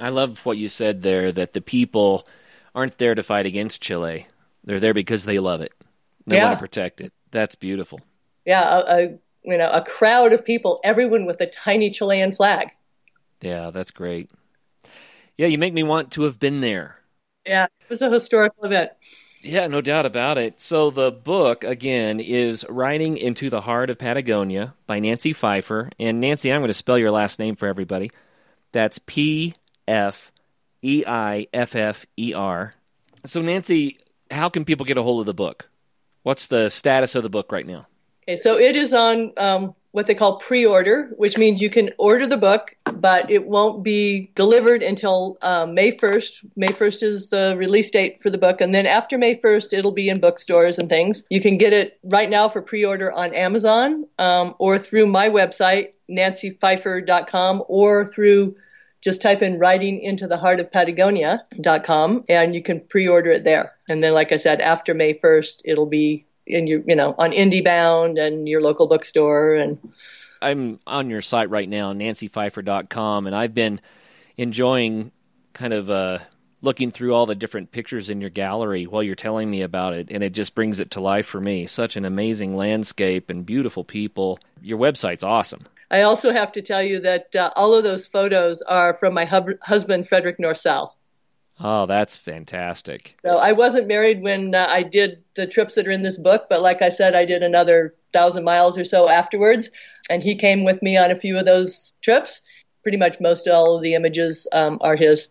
[0.00, 2.26] I love what you said there that the people
[2.74, 4.26] aren't there to fight against Chile.
[4.68, 5.72] They're there because they love it.
[6.26, 6.44] They yeah.
[6.44, 7.10] want to protect it.
[7.30, 8.02] That's beautiful.
[8.44, 9.02] Yeah, a, a
[9.42, 12.68] you know a crowd of people, everyone with a tiny Chilean flag.
[13.40, 14.30] Yeah, that's great.
[15.38, 16.98] Yeah, you make me want to have been there.
[17.46, 18.90] Yeah, it was a historical event.
[19.40, 20.60] Yeah, no doubt about it.
[20.60, 25.88] So the book again is Riding into the Heart of Patagonia by Nancy Pfeiffer.
[25.98, 28.10] And Nancy, I'm going to spell your last name for everybody.
[28.72, 29.54] That's P
[29.86, 30.30] F
[30.82, 32.74] E I F F E R.
[33.24, 33.98] So Nancy,
[34.30, 35.68] how can people get a hold of the book?
[36.22, 37.86] What's the status of the book right now?
[38.28, 42.26] Okay, so it is on um, what they call pre-order, which means you can order
[42.26, 46.50] the book, but it won't be delivered until um, May 1st.
[46.56, 49.92] May 1st is the release date for the book, and then after May 1st, it'll
[49.92, 51.24] be in bookstores and things.
[51.30, 55.92] You can get it right now for pre-order on Amazon um, or through my website,
[56.10, 58.56] nancypfeiffer.com, or through
[59.00, 63.74] just type in writing into the heart of Patagonia.com and you can pre-order it there.
[63.88, 67.30] And then, like I said, after May 1st, it'll be in your, you know, on
[67.30, 69.54] IndieBound and your local bookstore.
[69.54, 69.78] And
[70.42, 73.80] I'm on your site right now, nancypfeiffer.com, and I've been
[74.36, 75.12] enjoying
[75.52, 76.18] kind of uh,
[76.62, 80.08] looking through all the different pictures in your gallery while you're telling me about it,
[80.10, 81.66] and it just brings it to life for me.
[81.66, 84.38] Such an amazing landscape and beautiful people.
[84.60, 85.66] Your website's awesome.
[85.90, 89.24] I also have to tell you that uh, all of those photos are from my
[89.24, 90.92] hub- husband, Frederick Norsell.
[91.60, 93.16] Oh, that's fantastic.
[93.24, 96.46] So I wasn't married when uh, I did the trips that are in this book,
[96.48, 99.70] but like I said, I did another thousand miles or so afterwards,
[100.08, 102.42] and he came with me on a few of those trips.
[102.82, 105.28] Pretty much most all of the images um, are his.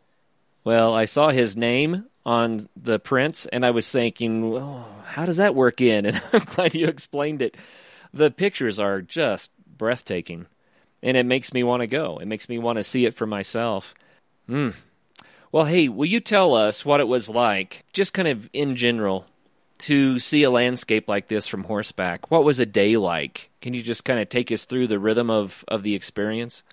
[0.65, 5.37] Well, I saw his name on the prints, and I was thinking, well, how does
[5.37, 6.05] that work in?
[6.07, 7.55] And I'm glad you explained it.
[8.13, 10.47] The pictures are just breathtaking,
[11.01, 12.17] and it makes me want to go.
[12.17, 13.93] It makes me want to see it for myself.
[14.47, 14.71] Hmm.
[15.51, 19.25] Well, hey, will you tell us what it was like, just kind of in general,
[19.79, 22.29] to see a landscape like this from horseback?
[22.29, 23.49] What was a day like?
[23.61, 26.63] Can you just kind of take us through the rhythm of, of the experience?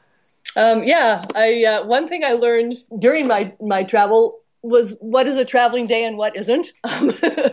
[0.57, 5.37] Um, yeah, I uh, one thing I learned during my my travel was what is
[5.37, 6.69] a traveling day and what isn't.
[6.85, 7.11] Um,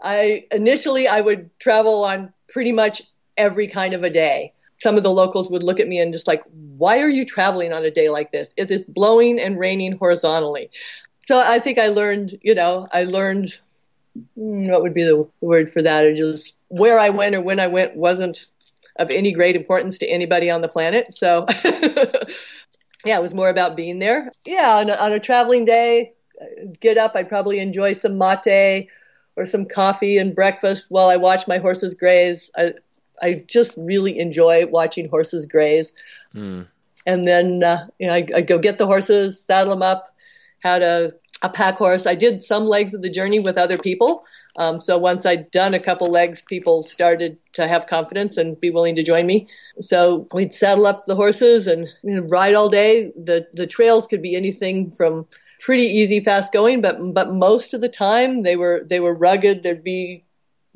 [0.00, 3.02] I initially I would travel on pretty much
[3.36, 4.52] every kind of a day.
[4.80, 6.42] Some of the locals would look at me and just like,
[6.76, 8.54] why are you traveling on a day like this?
[8.56, 10.70] It is blowing and raining horizontally.
[11.24, 13.58] So I think I learned, you know, I learned
[14.34, 16.06] hmm, what would be the word for that?
[16.06, 18.46] It just where I went or when I went wasn't
[18.98, 21.14] of any great importance to anybody on the planet.
[21.14, 21.46] So,
[23.04, 24.30] yeah, it was more about being there.
[24.44, 26.14] Yeah, on a, on a traveling day,
[26.80, 28.88] get up, I'd probably enjoy some mate
[29.36, 32.50] or some coffee and breakfast while I watch my horses graze.
[32.56, 32.74] I,
[33.22, 35.92] I just really enjoy watching horses graze.
[36.34, 36.66] Mm.
[37.06, 40.08] And then, uh, you know, I, I'd go get the horses, saddle them up,
[40.60, 42.06] had a, a pack horse.
[42.06, 44.24] I did some legs of the journey with other people.
[44.56, 48.70] Um, so once I'd done a couple legs, people started to have confidence and be
[48.70, 49.46] willing to join me.
[49.80, 53.12] So we'd saddle up the horses and you know, ride all day.
[53.14, 55.26] The the trails could be anything from
[55.60, 59.62] pretty easy, fast going, but but most of the time they were they were rugged.
[59.62, 60.24] There'd be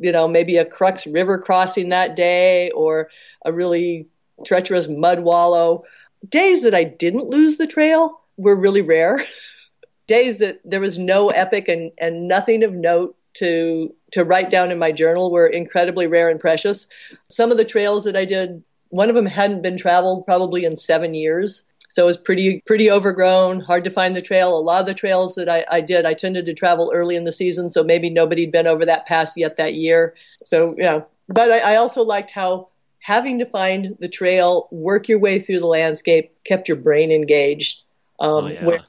[0.02, 3.10] you know maybe a crux river crossing that day or
[3.44, 4.06] a really
[4.44, 5.84] treacherous mud wallow.
[6.28, 9.20] Days that I didn't lose the trail were really rare.
[10.06, 14.70] Days that there was no epic and, and nothing of note to to write down
[14.70, 16.86] in my journal were incredibly rare and precious.
[17.30, 20.76] Some of the trails that I did, one of them hadn't been traveled probably in
[20.76, 21.62] seven years.
[21.92, 24.56] So it was pretty pretty overgrown, hard to find the trail.
[24.56, 27.24] A lot of the trails that I, I did, I tended to travel early in
[27.24, 30.14] the season, so maybe nobody'd been over that pass yet that year.
[30.42, 35.18] So yeah, but I, I also liked how having to find the trail, work your
[35.18, 37.82] way through the landscape, kept your brain engaged.
[38.18, 38.64] Um, oh, yeah.
[38.64, 38.80] Where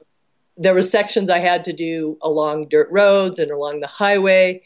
[0.56, 4.62] there were sections I had to do along dirt roads and along the highway,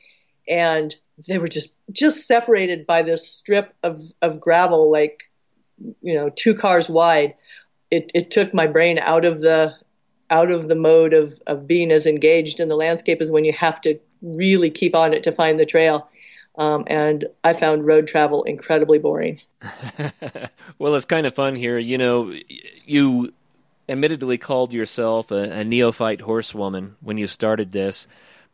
[0.47, 0.95] and
[1.27, 5.25] they were just just separated by this strip of of gravel, like
[6.03, 7.35] you know, two cars wide
[7.91, 9.75] it, it took my brain out of the
[10.31, 13.53] out of the mode of, of being as engaged in the landscape as when you
[13.53, 16.09] have to really keep on it to find the trail.
[16.57, 19.41] Um, and I found road travel incredibly boring.
[20.79, 21.79] well, it's kind of fun here.
[21.79, 22.35] You know,
[22.85, 23.33] you
[23.89, 28.07] admittedly called yourself a, a neophyte horsewoman when you started this,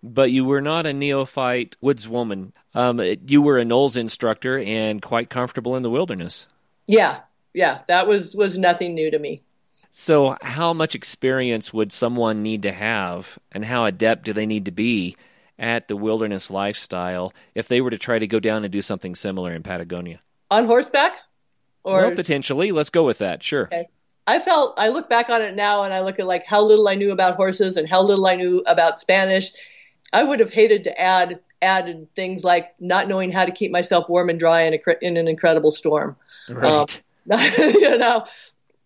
[0.02, 2.52] but you were not a neophyte woodswoman.
[2.74, 6.46] Um, you were a NOLS instructor and quite comfortable in the wilderness.
[6.86, 7.20] Yeah,
[7.54, 9.42] yeah, that was was nothing new to me.
[9.90, 14.64] So, how much experience would someone need to have, and how adept do they need
[14.64, 15.16] to be
[15.56, 19.14] at the wilderness lifestyle if they were to try to go down and do something
[19.14, 20.20] similar in Patagonia?
[20.50, 21.18] On horseback,
[21.84, 22.72] or well, potentially.
[22.72, 23.44] Let's go with that.
[23.44, 23.66] Sure.
[23.66, 23.86] Okay.
[24.26, 26.88] I felt I look back on it now, and I look at like how little
[26.88, 29.52] I knew about horses and how little I knew about Spanish.
[30.12, 34.08] I would have hated to add added things like not knowing how to keep myself
[34.08, 36.16] warm and dry in, a, in an incredible storm.
[36.48, 36.72] Right.
[36.72, 36.86] Um,
[37.58, 38.26] you know,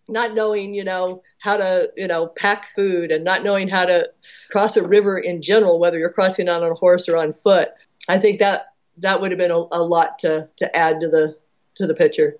[0.07, 4.09] not knowing, you know, how to, you know, pack food and not knowing how to
[4.49, 7.69] cross a river in general, whether you're crossing on a horse or on foot.
[8.07, 11.37] I think that that would have been a, a lot to, to add to the
[11.75, 12.37] to the picture.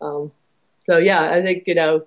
[0.00, 0.30] Um,
[0.86, 2.06] so yeah, I think you know,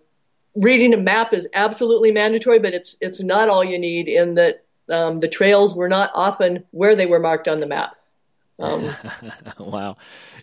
[0.55, 4.07] reading a map is absolutely mandatory, but it's it's not all you need.
[4.07, 7.96] In that um, the trails were not often where they were marked on the map.
[8.59, 8.95] Um,
[9.59, 9.97] wow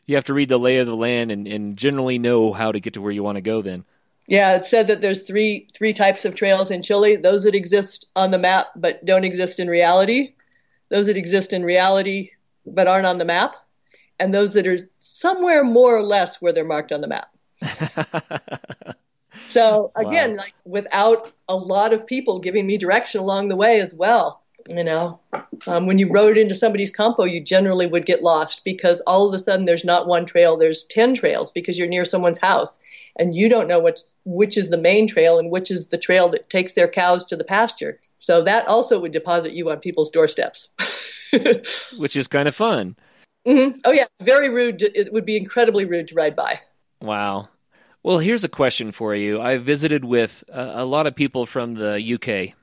[0.06, 2.80] you have to read the lay of the land and, and generally know how to
[2.80, 3.84] get to where you want to go then.
[4.26, 7.16] Yeah, it said that there's three three types of trails in Chile.
[7.16, 10.34] Those that exist on the map but don't exist in reality,
[10.88, 12.30] those that exist in reality
[12.66, 13.54] but aren't on the map,
[14.18, 17.28] and those that are somewhere more or less where they're marked on the map.
[19.50, 20.36] so again, wow.
[20.38, 24.42] like without a lot of people giving me direction along the way as well.
[24.68, 25.20] You know,
[25.66, 29.34] um, when you rode into somebody's campo, you generally would get lost because all of
[29.34, 32.78] a sudden there's not one trail, there's 10 trails because you're near someone's house.
[33.16, 36.28] and you don't know which which is the main trail and which is the trail
[36.30, 38.00] that takes their cows to the pasture.
[38.18, 40.70] So that also would deposit you on people's doorsteps.
[41.96, 42.96] which is kind of fun.
[43.46, 43.78] Mm-hmm.
[43.84, 44.78] Oh yeah, very rude.
[44.78, 46.60] To, it would be incredibly rude to ride by.
[47.02, 47.48] Wow.
[48.02, 49.40] Well, here's a question for you.
[49.40, 52.54] I visited with a, a lot of people from the UK,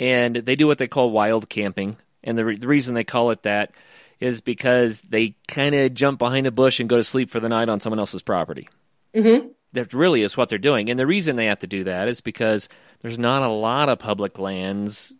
[0.00, 1.96] and they do what they call wild camping.
[2.22, 3.72] And the, re- the reason they call it that
[4.20, 7.48] is because they kind of jump behind a bush and go to sleep for the
[7.48, 8.68] night on someone else's property.
[9.14, 9.48] Mm-hmm.
[9.72, 10.88] That really is what they're doing.
[10.88, 12.68] And the reason they have to do that is because
[13.00, 15.12] there's not a lot of public lands,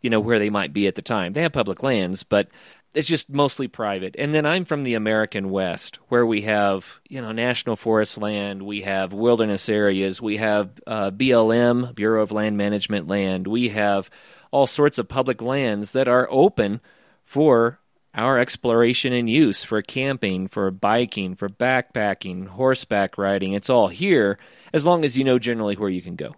[0.00, 1.32] you know, where they might be at the time.
[1.32, 2.48] They have public lands, but
[2.94, 4.14] it's just mostly private.
[4.18, 8.62] And then I'm from the American West, where we have, you know, national forest land,
[8.62, 14.10] we have wilderness areas, we have uh, BLM, Bureau of Land Management land, we have
[14.50, 16.80] all sorts of public lands that are open
[17.24, 17.80] for
[18.14, 23.54] our exploration and use for camping, for biking, for backpacking, horseback riding.
[23.54, 24.38] It's all here
[24.72, 26.34] as long as you know generally where you can go.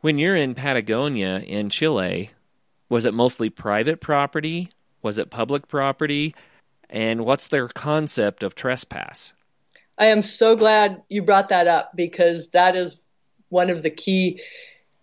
[0.00, 2.30] When you're in Patagonia in Chile,
[2.90, 4.70] was it mostly private property?
[5.02, 6.34] Was it public property?
[6.88, 9.32] And what's their concept of trespass?
[9.98, 13.08] I am so glad you brought that up because that is
[13.48, 14.40] one of the key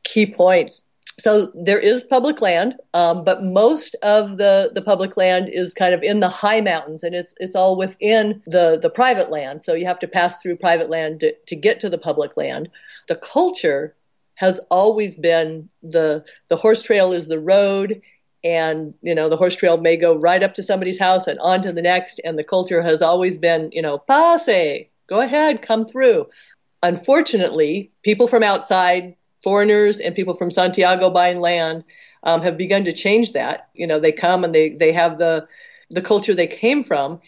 [0.04, 0.84] key points
[1.20, 5.96] so there is public land, um, but most of the, the public land is kind
[5.96, 9.64] of in the high mountains, and it's it's all within the the private land.
[9.64, 12.70] So you have to pass through private land to, to get to the public land.
[13.08, 13.96] The culture
[14.36, 18.02] has always been the the horse trail is the road,
[18.48, 21.62] and you know the horse trail may go right up to somebody's house and on
[21.64, 22.22] to the next.
[22.24, 26.28] And the culture has always been you know passe, go ahead, come through.
[26.82, 31.84] Unfortunately, people from outside foreigners and people from Santiago buying land
[32.24, 33.68] um, have begun to change that.
[33.74, 35.48] You know, they come and they they have the
[35.90, 37.20] the culture they came from,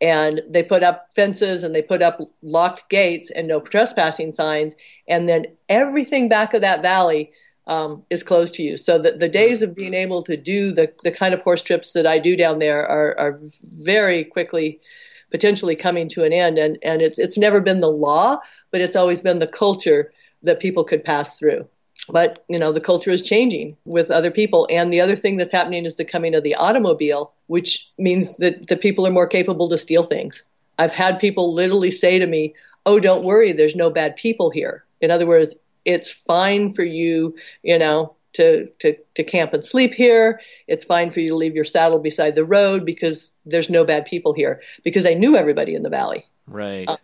[0.00, 4.76] and they put up fences and they put up locked gates and no trespassing signs,
[5.08, 7.32] and then everything back of that valley.
[7.68, 8.78] Um, is closed to you.
[8.78, 11.92] So the, the days of being able to do the, the kind of horse trips
[11.92, 13.38] that I do down there are, are
[13.82, 14.80] very quickly
[15.30, 16.58] potentially coming to an end.
[16.58, 18.38] And, and it's, it's never been the law,
[18.70, 20.12] but it's always been the culture
[20.42, 21.68] that people could pass through.
[22.10, 24.66] But, you know, the culture is changing with other people.
[24.70, 28.68] And the other thing that's happening is the coming of the automobile, which means that
[28.68, 30.42] the people are more capable to steal things.
[30.78, 32.54] I've had people literally say to me,
[32.86, 34.84] Oh, don't worry, there's no bad people here.
[35.02, 35.56] In other words,
[35.88, 40.40] it's fine for you, you know, to, to, to camp and sleep here.
[40.66, 44.04] It's fine for you to leave your saddle beside the road because there's no bad
[44.04, 44.60] people here.
[44.84, 46.26] Because I knew everybody in the valley.
[46.46, 46.86] Right.
[46.86, 46.98] Uh,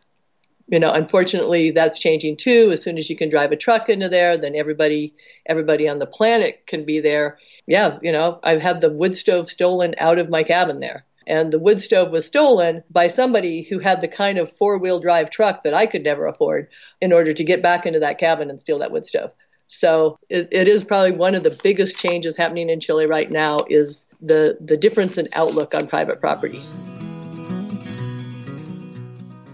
[0.66, 2.70] you know, unfortunately, that's changing too.
[2.72, 5.14] As soon as you can drive a truck into there, then everybody,
[5.47, 7.39] everybody on the planet can be there.
[7.66, 11.05] Yeah, you know, I've had the wood stove stolen out of my cabin there.
[11.27, 15.01] And the wood stove was stolen by somebody who had the kind of four wheel
[15.01, 16.68] drive truck that I could never afford
[17.01, 19.33] in order to get back into that cabin and steal that wood stove.
[19.66, 23.61] So it, it is probably one of the biggest changes happening in Chile right now
[23.68, 26.62] is the, the difference in outlook on private property.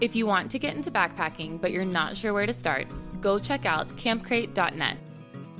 [0.01, 2.87] If you want to get into backpacking but you're not sure where to start,
[3.21, 4.97] go check out campcrate.net.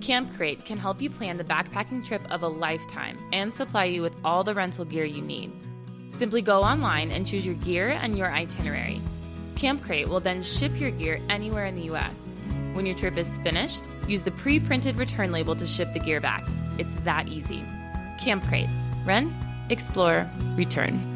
[0.02, 4.02] Camp Crate can help you plan the backpacking trip of a lifetime and supply you
[4.02, 5.52] with all the rental gear you need.
[6.14, 9.02] Simply go online and choose your gear and your itinerary.
[9.56, 12.38] Camp Crate will then ship your gear anywhere in the US.
[12.74, 16.20] When your trip is finished, use the pre printed return label to ship the gear
[16.20, 16.48] back.
[16.78, 17.64] It's that easy.
[18.20, 18.70] Camp Crate.
[19.06, 19.34] Rent,
[19.70, 21.12] explore, return.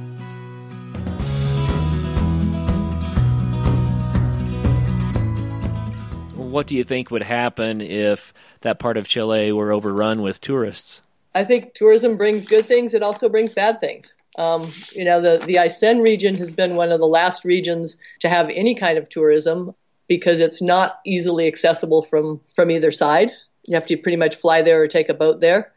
[6.56, 11.02] what do you think would happen if that part of Chile were overrun with tourists?
[11.36, 12.94] I think tourism brings good things.
[12.94, 14.14] It also brings bad things.
[14.38, 18.30] Um, you know, the, the Aysén region has been one of the last regions to
[18.30, 19.74] have any kind of tourism
[20.08, 23.32] because it's not easily accessible from, from either side.
[23.68, 25.72] You have to pretty much fly there or take a boat there.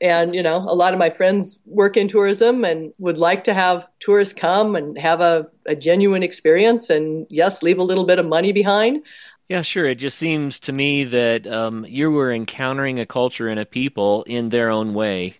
[0.00, 3.54] And, you know, a lot of my friends work in tourism and would like to
[3.54, 8.18] have tourists come and have a, a genuine experience and, yes, leave a little bit
[8.18, 9.04] of money behind.
[9.50, 9.84] Yeah, sure.
[9.84, 14.22] It just seems to me that um, you were encountering a culture and a people
[14.22, 15.36] in their own way,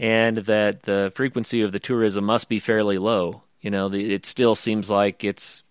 [0.00, 3.42] and that the frequency of the tourism must be fairly low.
[3.60, 5.62] You know, the, it still seems like it's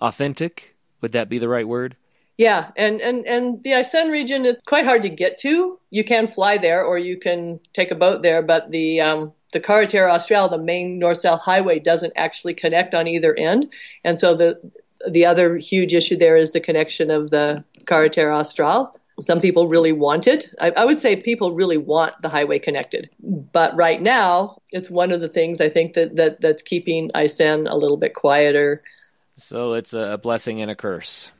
[0.00, 0.74] authentic.
[1.02, 1.94] Would that be the right word?
[2.38, 5.78] Yeah, and, and, and the Aysén region is quite hard to get to.
[5.90, 9.60] You can fly there or you can take a boat there, but the um, the
[9.60, 13.72] Carretera Austral, the main north-south highway, doesn't actually connect on either end,
[14.02, 14.60] and so the
[15.08, 18.98] the other huge issue there is the connection of the Carretera Austral.
[19.20, 20.48] Some people really want it.
[20.60, 23.08] I, I, would say people really want the highway connected.
[23.20, 27.68] But right now, it's one of the things I think that, that that's keeping Aysén
[27.70, 28.82] a little bit quieter.
[29.36, 31.30] So it's a blessing and a curse.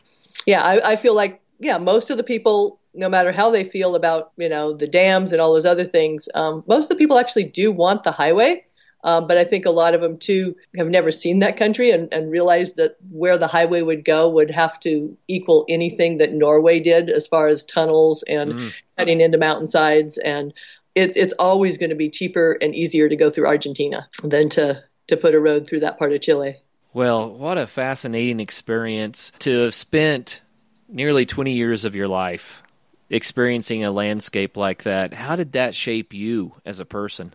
[0.46, 3.94] yeah, I, I feel like yeah, most of the people, no matter how they feel
[3.94, 7.18] about you know the dams and all those other things, um, most of the people
[7.18, 8.64] actually do want the highway.
[9.04, 12.12] Um, but I think a lot of them too have never seen that country and,
[12.12, 16.80] and realize that where the highway would go would have to equal anything that Norway
[16.80, 18.74] did as far as tunnels and mm.
[18.96, 20.16] cutting into mountainsides.
[20.16, 20.54] And
[20.94, 24.82] it, it's always going to be cheaper and easier to go through Argentina than to,
[25.08, 26.56] to put a road through that part of Chile.
[26.94, 30.40] Well, what a fascinating experience to have spent
[30.88, 32.62] nearly 20 years of your life
[33.10, 35.12] experiencing a landscape like that.
[35.12, 37.34] How did that shape you as a person?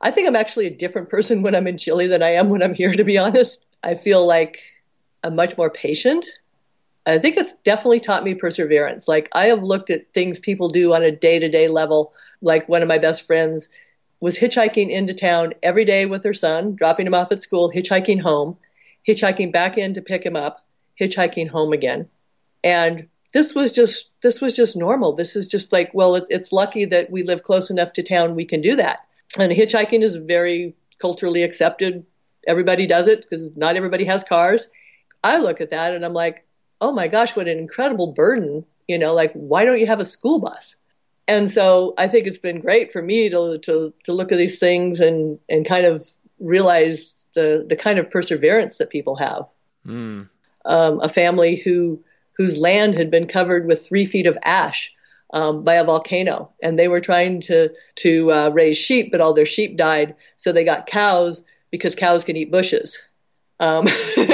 [0.00, 2.62] I think I'm actually a different person when I'm in Chile than I am when
[2.62, 3.64] I'm here, to be honest.
[3.82, 4.60] I feel like
[5.22, 6.26] I'm much more patient.
[7.06, 9.08] I think it's definitely taught me perseverance.
[9.08, 12.14] Like, I have looked at things people do on a day to day level.
[12.40, 13.68] Like, one of my best friends
[14.20, 18.20] was hitchhiking into town every day with her son, dropping him off at school, hitchhiking
[18.20, 18.56] home,
[19.06, 20.64] hitchhiking back in to pick him up,
[20.98, 22.08] hitchhiking home again.
[22.62, 25.14] And this was just this was just normal.
[25.14, 28.34] This is just like, well, it's, it's lucky that we live close enough to town
[28.34, 29.06] we can do that
[29.38, 32.04] and hitchhiking is very culturally accepted.
[32.46, 34.68] Everybody does it because not everybody has cars.
[35.22, 36.46] I look at that and I'm like,
[36.80, 38.64] oh my gosh, what an incredible burden.
[38.88, 40.76] You know, like, why don't you have a school bus?
[41.28, 44.58] And so I think it's been great for me to, to, to look at these
[44.58, 46.10] things and, and kind of
[46.40, 49.46] realize the, the kind of perseverance that people have.
[49.86, 50.28] Mm.
[50.64, 52.02] Um, a family who,
[52.36, 54.92] whose land had been covered with three feet of ash
[55.32, 59.34] um, by a volcano, and they were trying to to uh, raise sheep, but all
[59.34, 62.98] their sheep died, so they got cows because cows can eat bushes.
[63.60, 63.86] Um,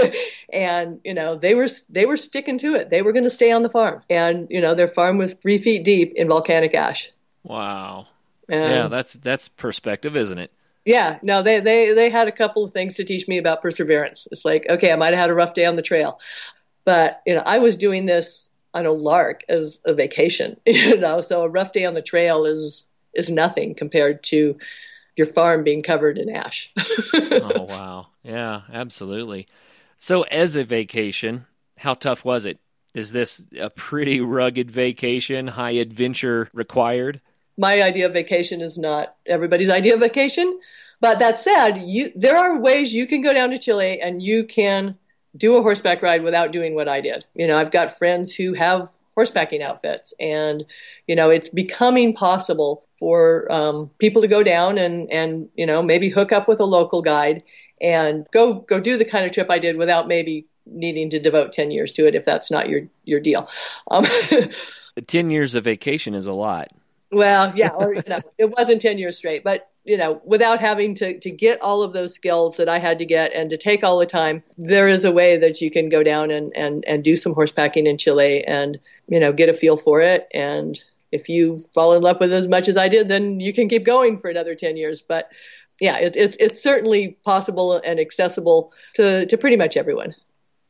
[0.53, 2.90] and you know they were they were sticking to it.
[2.90, 5.59] They were going to stay on the farm, and you know their farm was three
[5.59, 7.11] feet deep in volcanic ash.
[7.42, 8.07] Wow.
[8.49, 10.53] Yeah, that's that's perspective, isn't it?
[10.84, 14.28] Yeah, no, they, they they had a couple of things to teach me about perseverance.
[14.30, 16.20] It's like, okay, I might have had a rough day on the trail,
[16.84, 18.45] but you know, I was doing this
[18.76, 21.20] on a lark as a vacation, you know.
[21.22, 24.56] So a rough day on the trail is is nothing compared to
[25.16, 26.72] your farm being covered in ash.
[27.14, 28.06] oh wow.
[28.22, 29.48] Yeah, absolutely.
[29.98, 31.46] So as a vacation,
[31.78, 32.60] how tough was it?
[32.92, 37.20] Is this a pretty rugged vacation, high adventure required?
[37.56, 40.60] My idea of vacation is not everybody's idea of vacation.
[41.00, 44.44] But that said, you, there are ways you can go down to Chile and you
[44.44, 44.96] can
[45.37, 47.24] do a horseback ride without doing what I did.
[47.34, 50.64] You know, I've got friends who have horsepacking outfits, and
[51.07, 55.82] you know, it's becoming possible for um, people to go down and and you know
[55.82, 57.43] maybe hook up with a local guide
[57.80, 61.53] and go go do the kind of trip I did without maybe needing to devote
[61.53, 63.49] 10 years to it if that's not your your deal.
[63.91, 64.05] Um,
[65.07, 66.70] 10 years of vacation is a lot.
[67.12, 70.95] Well, yeah, or you know, it wasn't 10 years straight, but you know, without having
[70.95, 73.84] to, to get all of those skills that I had to get and to take
[73.84, 77.05] all the time, there is a way that you can go down and, and, and
[77.05, 78.78] do some horsepacking in Chile and,
[79.09, 80.26] you know, get a feel for it.
[80.34, 80.78] And
[81.12, 83.68] if you fall in love with it as much as I did, then you can
[83.68, 85.03] keep going for another 10 years.
[85.03, 85.30] But
[85.80, 90.16] yeah, it, it's, it's certainly possible and accessible to, to pretty much everyone.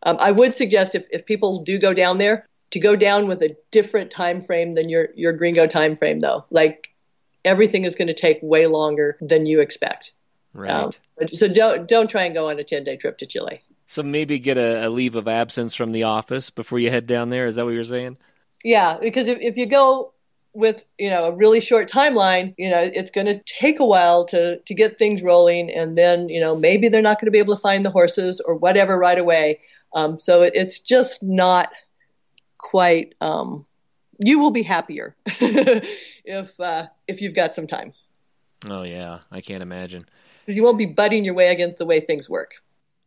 [0.03, 3.43] Um, I would suggest if, if people do go down there, to go down with
[3.43, 6.45] a different time frame than your, your gringo time frame though.
[6.51, 6.91] Like
[7.47, 10.13] everything is going to take way longer than you expect.
[10.53, 10.71] Right.
[10.71, 10.93] Um,
[11.33, 13.63] so don't don't try and go on a ten day trip to Chile.
[13.89, 17.31] So maybe get a, a, leave of absence from the office before you head down
[17.31, 17.47] there.
[17.47, 18.17] Is that what you're saying?
[18.65, 20.13] Yeah, because if, if you go
[20.55, 24.25] with you know a really short timeline, you know it's going to take a while
[24.27, 27.39] to to get things rolling, and then you know maybe they're not going to be
[27.39, 29.61] able to find the horses or whatever right away.
[29.95, 31.71] Um, so it, it's just not
[32.59, 33.67] quite um,
[34.25, 37.93] you will be happier if uh, if you've got some time.
[38.67, 40.07] Oh yeah, I can't imagine.
[40.45, 42.55] Because you won't be butting your way against the way things work.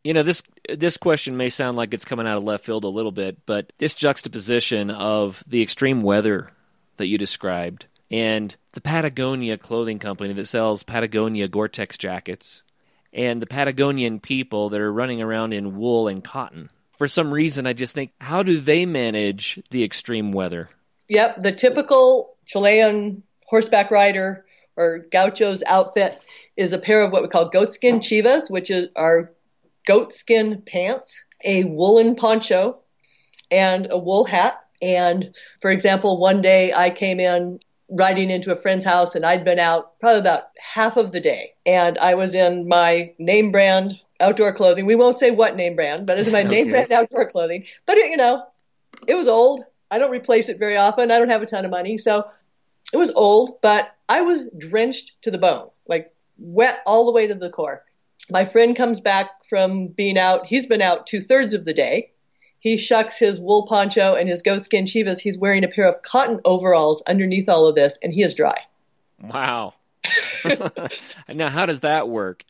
[0.04, 0.44] You know this
[0.74, 3.74] this question may sound like it's coming out of left field a little bit, but
[3.80, 6.52] this juxtaposition of the extreme weather
[6.98, 12.64] that you described and the Patagonia clothing company that sells Patagonia Gore-Tex jackets
[13.14, 16.70] and the Patagonian people that are running around in wool and cotton.
[16.98, 20.70] For some reason, I just think, how do they manage the extreme weather?
[21.10, 24.46] Yep, the typical Chilean horseback rider
[24.78, 26.22] or gaucho's outfit
[26.56, 29.32] is a pair of what we call goatskin chivas, which is our
[29.88, 32.78] goatskin pants, a woolen poncho,
[33.52, 34.64] and a wool hat.
[34.82, 39.44] And for example, one day I came in riding into a friend's house and I'd
[39.44, 41.54] been out probably about half of the day.
[41.66, 44.86] And I was in my name brand outdoor clothing.
[44.86, 46.50] We won't say what name brand, but it's my okay.
[46.50, 47.66] name brand outdoor clothing.
[47.86, 48.46] But, it, you know,
[49.08, 49.64] it was old.
[49.92, 51.12] I don't replace it very often.
[51.12, 51.98] I don't have a ton of money.
[51.98, 52.26] So
[52.94, 57.28] it was old, but I was drenched to the bone, like wet all the way
[57.28, 57.84] to the core.
[58.30, 60.46] My friend comes back from being out.
[60.46, 62.12] He's been out two thirds of the day
[62.60, 65.20] he shucks his wool poncho and his goatskin chivas.
[65.20, 68.62] He's wearing a pair of cotton overalls underneath all of this, and he is dry.
[69.22, 69.76] Wow.
[71.30, 72.44] now, how does that work?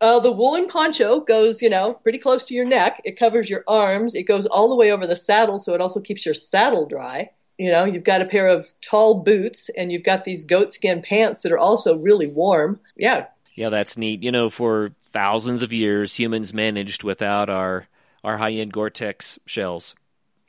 [0.00, 3.00] Uh, the woolen poncho goes, you know, pretty close to your neck.
[3.04, 4.14] It covers your arms.
[4.14, 7.30] It goes all the way over the saddle, so it also keeps your saddle dry.
[7.58, 11.42] You know, you've got a pair of tall boots, and you've got these goatskin pants
[11.42, 12.80] that are also really warm.
[12.96, 13.26] Yeah.
[13.54, 14.22] Yeah, that's neat.
[14.22, 17.86] You know, for thousands of years, humans managed without our
[18.24, 19.94] our high end Gore-Tex shells.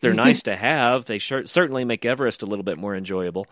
[0.01, 1.05] They're nice to have.
[1.05, 3.47] They sh- certainly make Everest a little bit more enjoyable,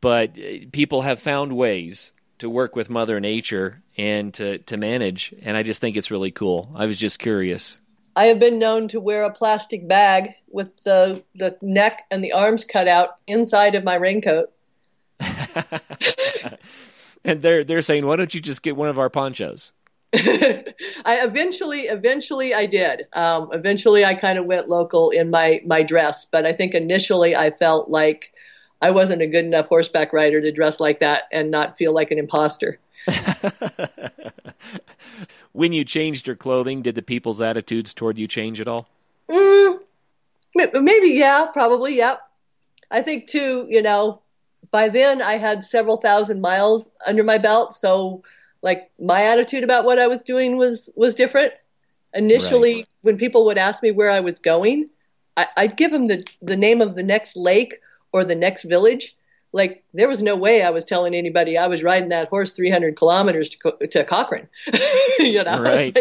[0.00, 5.34] but uh, people have found ways to work with Mother Nature and to, to manage.
[5.42, 6.72] And I just think it's really cool.
[6.74, 7.78] I was just curious.
[8.16, 12.32] I have been known to wear a plastic bag with the, the neck and the
[12.32, 14.52] arms cut out inside of my raincoat.
[17.24, 19.72] and they're they're saying, why don't you just get one of our ponchos?
[20.14, 23.06] I eventually, eventually, I did.
[23.14, 27.34] Um, eventually, I kind of went local in my my dress, but I think initially
[27.34, 28.32] I felt like
[28.82, 32.10] I wasn't a good enough horseback rider to dress like that and not feel like
[32.10, 32.78] an imposter.
[35.52, 38.88] when you changed your clothing, did the people's attitudes toward you change at all?
[39.28, 39.80] Mm,
[40.54, 42.16] maybe, yeah, probably, yeah.
[42.90, 44.20] I think too, you know,
[44.70, 48.22] by then I had several thousand miles under my belt, so
[48.62, 51.52] like my attitude about what I was doing was was different.
[52.12, 52.88] Initially, right.
[53.02, 54.88] when people would ask me where I was going,
[55.36, 57.78] I, I'd give them the the name of the next lake
[58.14, 59.16] or the next village.
[59.52, 62.96] Like there was no way I was telling anybody I was riding that horse 300
[62.96, 64.48] kilometers to, to Cochrane.
[65.18, 65.92] you know, right?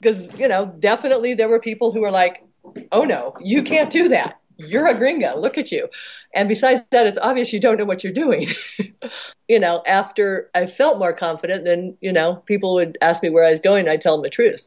[0.00, 2.44] Because like, you know, definitely there were people who were like,
[2.92, 5.36] "Oh no, you can't do that." you're a gringa.
[5.36, 5.86] Look at you.
[6.34, 8.48] And besides that, it's obvious you don't know what you're doing.
[9.48, 13.44] you know, after I felt more confident, then, you know, people would ask me where
[13.44, 13.86] I was going.
[13.86, 14.66] I'd tell them the truth.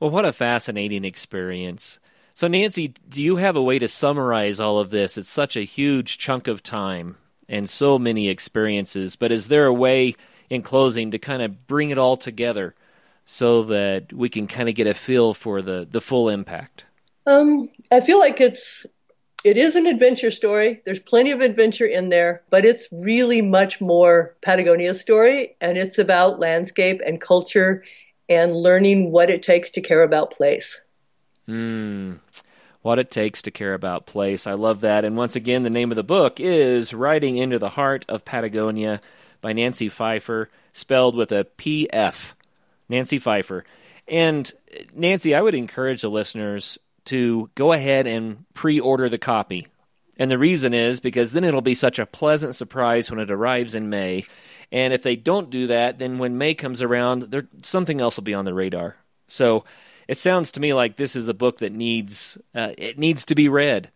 [0.00, 2.00] Well, what a fascinating experience.
[2.40, 5.18] So, Nancy, do you have a way to summarize all of this?
[5.18, 7.18] It's such a huge chunk of time
[7.50, 9.14] and so many experiences.
[9.14, 10.14] But is there a way
[10.48, 12.72] in closing to kind of bring it all together
[13.26, 16.86] so that we can kind of get a feel for the, the full impact?
[17.26, 18.86] Um, I feel like it's
[19.44, 20.80] it is an adventure story.
[20.86, 25.98] There's plenty of adventure in there, but it's really much more Patagonia's story, and it's
[25.98, 27.84] about landscape and culture
[28.30, 30.80] and learning what it takes to care about place.
[31.50, 32.12] Hmm.
[32.82, 34.46] What it takes to care about place.
[34.46, 35.04] I love that.
[35.04, 39.00] And once again, the name of the book is Riding into the Heart of Patagonia
[39.40, 42.34] by Nancy Pfeiffer, spelled with a PF.
[42.88, 43.64] Nancy Pfeiffer.
[44.06, 44.50] And
[44.94, 49.66] Nancy, I would encourage the listeners to go ahead and pre order the copy.
[50.16, 53.74] And the reason is because then it'll be such a pleasant surprise when it arrives
[53.74, 54.22] in May.
[54.70, 58.22] And if they don't do that, then when May comes around, there something else will
[58.22, 58.94] be on the radar.
[59.26, 59.64] So
[60.10, 63.34] it sounds to me like this is a book that needs uh, it needs to
[63.34, 63.90] be read,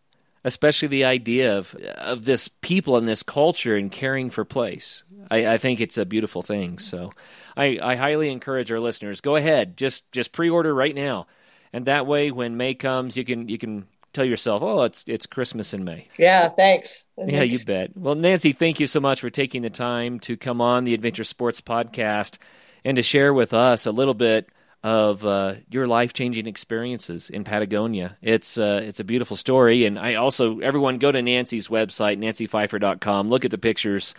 [0.45, 5.05] especially the idea of of this people and this culture and caring for place.
[5.31, 6.79] I, I think it's a beautiful thing.
[6.79, 7.13] So
[7.57, 11.27] I, I highly encourage our listeners go ahead, just just pre order right now
[11.75, 15.27] and that way when May comes, you can you can tell yourself, oh, it's it's
[15.27, 16.07] Christmas in May.
[16.17, 17.03] Yeah, thanks.
[17.19, 17.97] Yeah, you bet.
[17.97, 21.25] Well, Nancy, thank you so much for taking the time to come on the Adventure
[21.25, 22.39] Sports Podcast
[22.85, 24.49] and to share with us a little bit
[24.85, 28.19] of uh, your life changing experiences in Patagonia.
[28.21, 33.29] It's uh, it's a beautiful story, and I also everyone go to Nancy's website, nancypfeiffer.com.
[33.29, 34.15] Look at the pictures.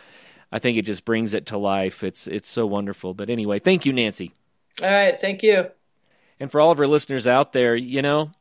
[0.51, 2.03] I think it just brings it to life.
[2.03, 3.13] It's it's so wonderful.
[3.13, 4.33] But anyway, thank you, Nancy.
[4.81, 5.69] All right, thank you.
[6.39, 8.31] And for all of our listeners out there, you know,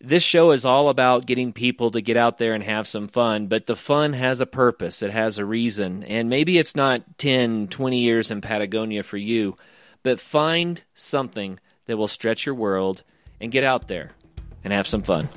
[0.00, 3.46] this show is all about getting people to get out there and have some fun,
[3.46, 6.02] but the fun has a purpose, it has a reason.
[6.02, 9.56] And maybe it's not 10, 20 years in Patagonia for you,
[10.02, 13.02] but find something that will stretch your world
[13.40, 14.12] and get out there
[14.64, 15.28] and have some fun.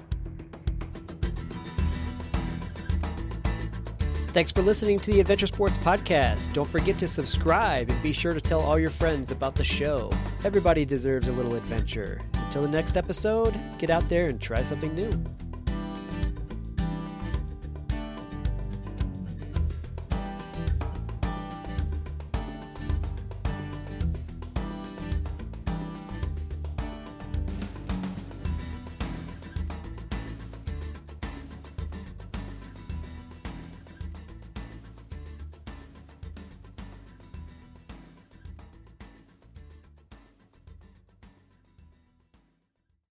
[4.35, 6.51] Thanks for listening to the Adventure Sports Podcast.
[6.53, 10.11] Don't forget to subscribe and be sure to tell all your friends about the show.
[10.43, 12.21] Everybody deserves a little adventure.
[12.33, 15.09] Until the next episode, get out there and try something new.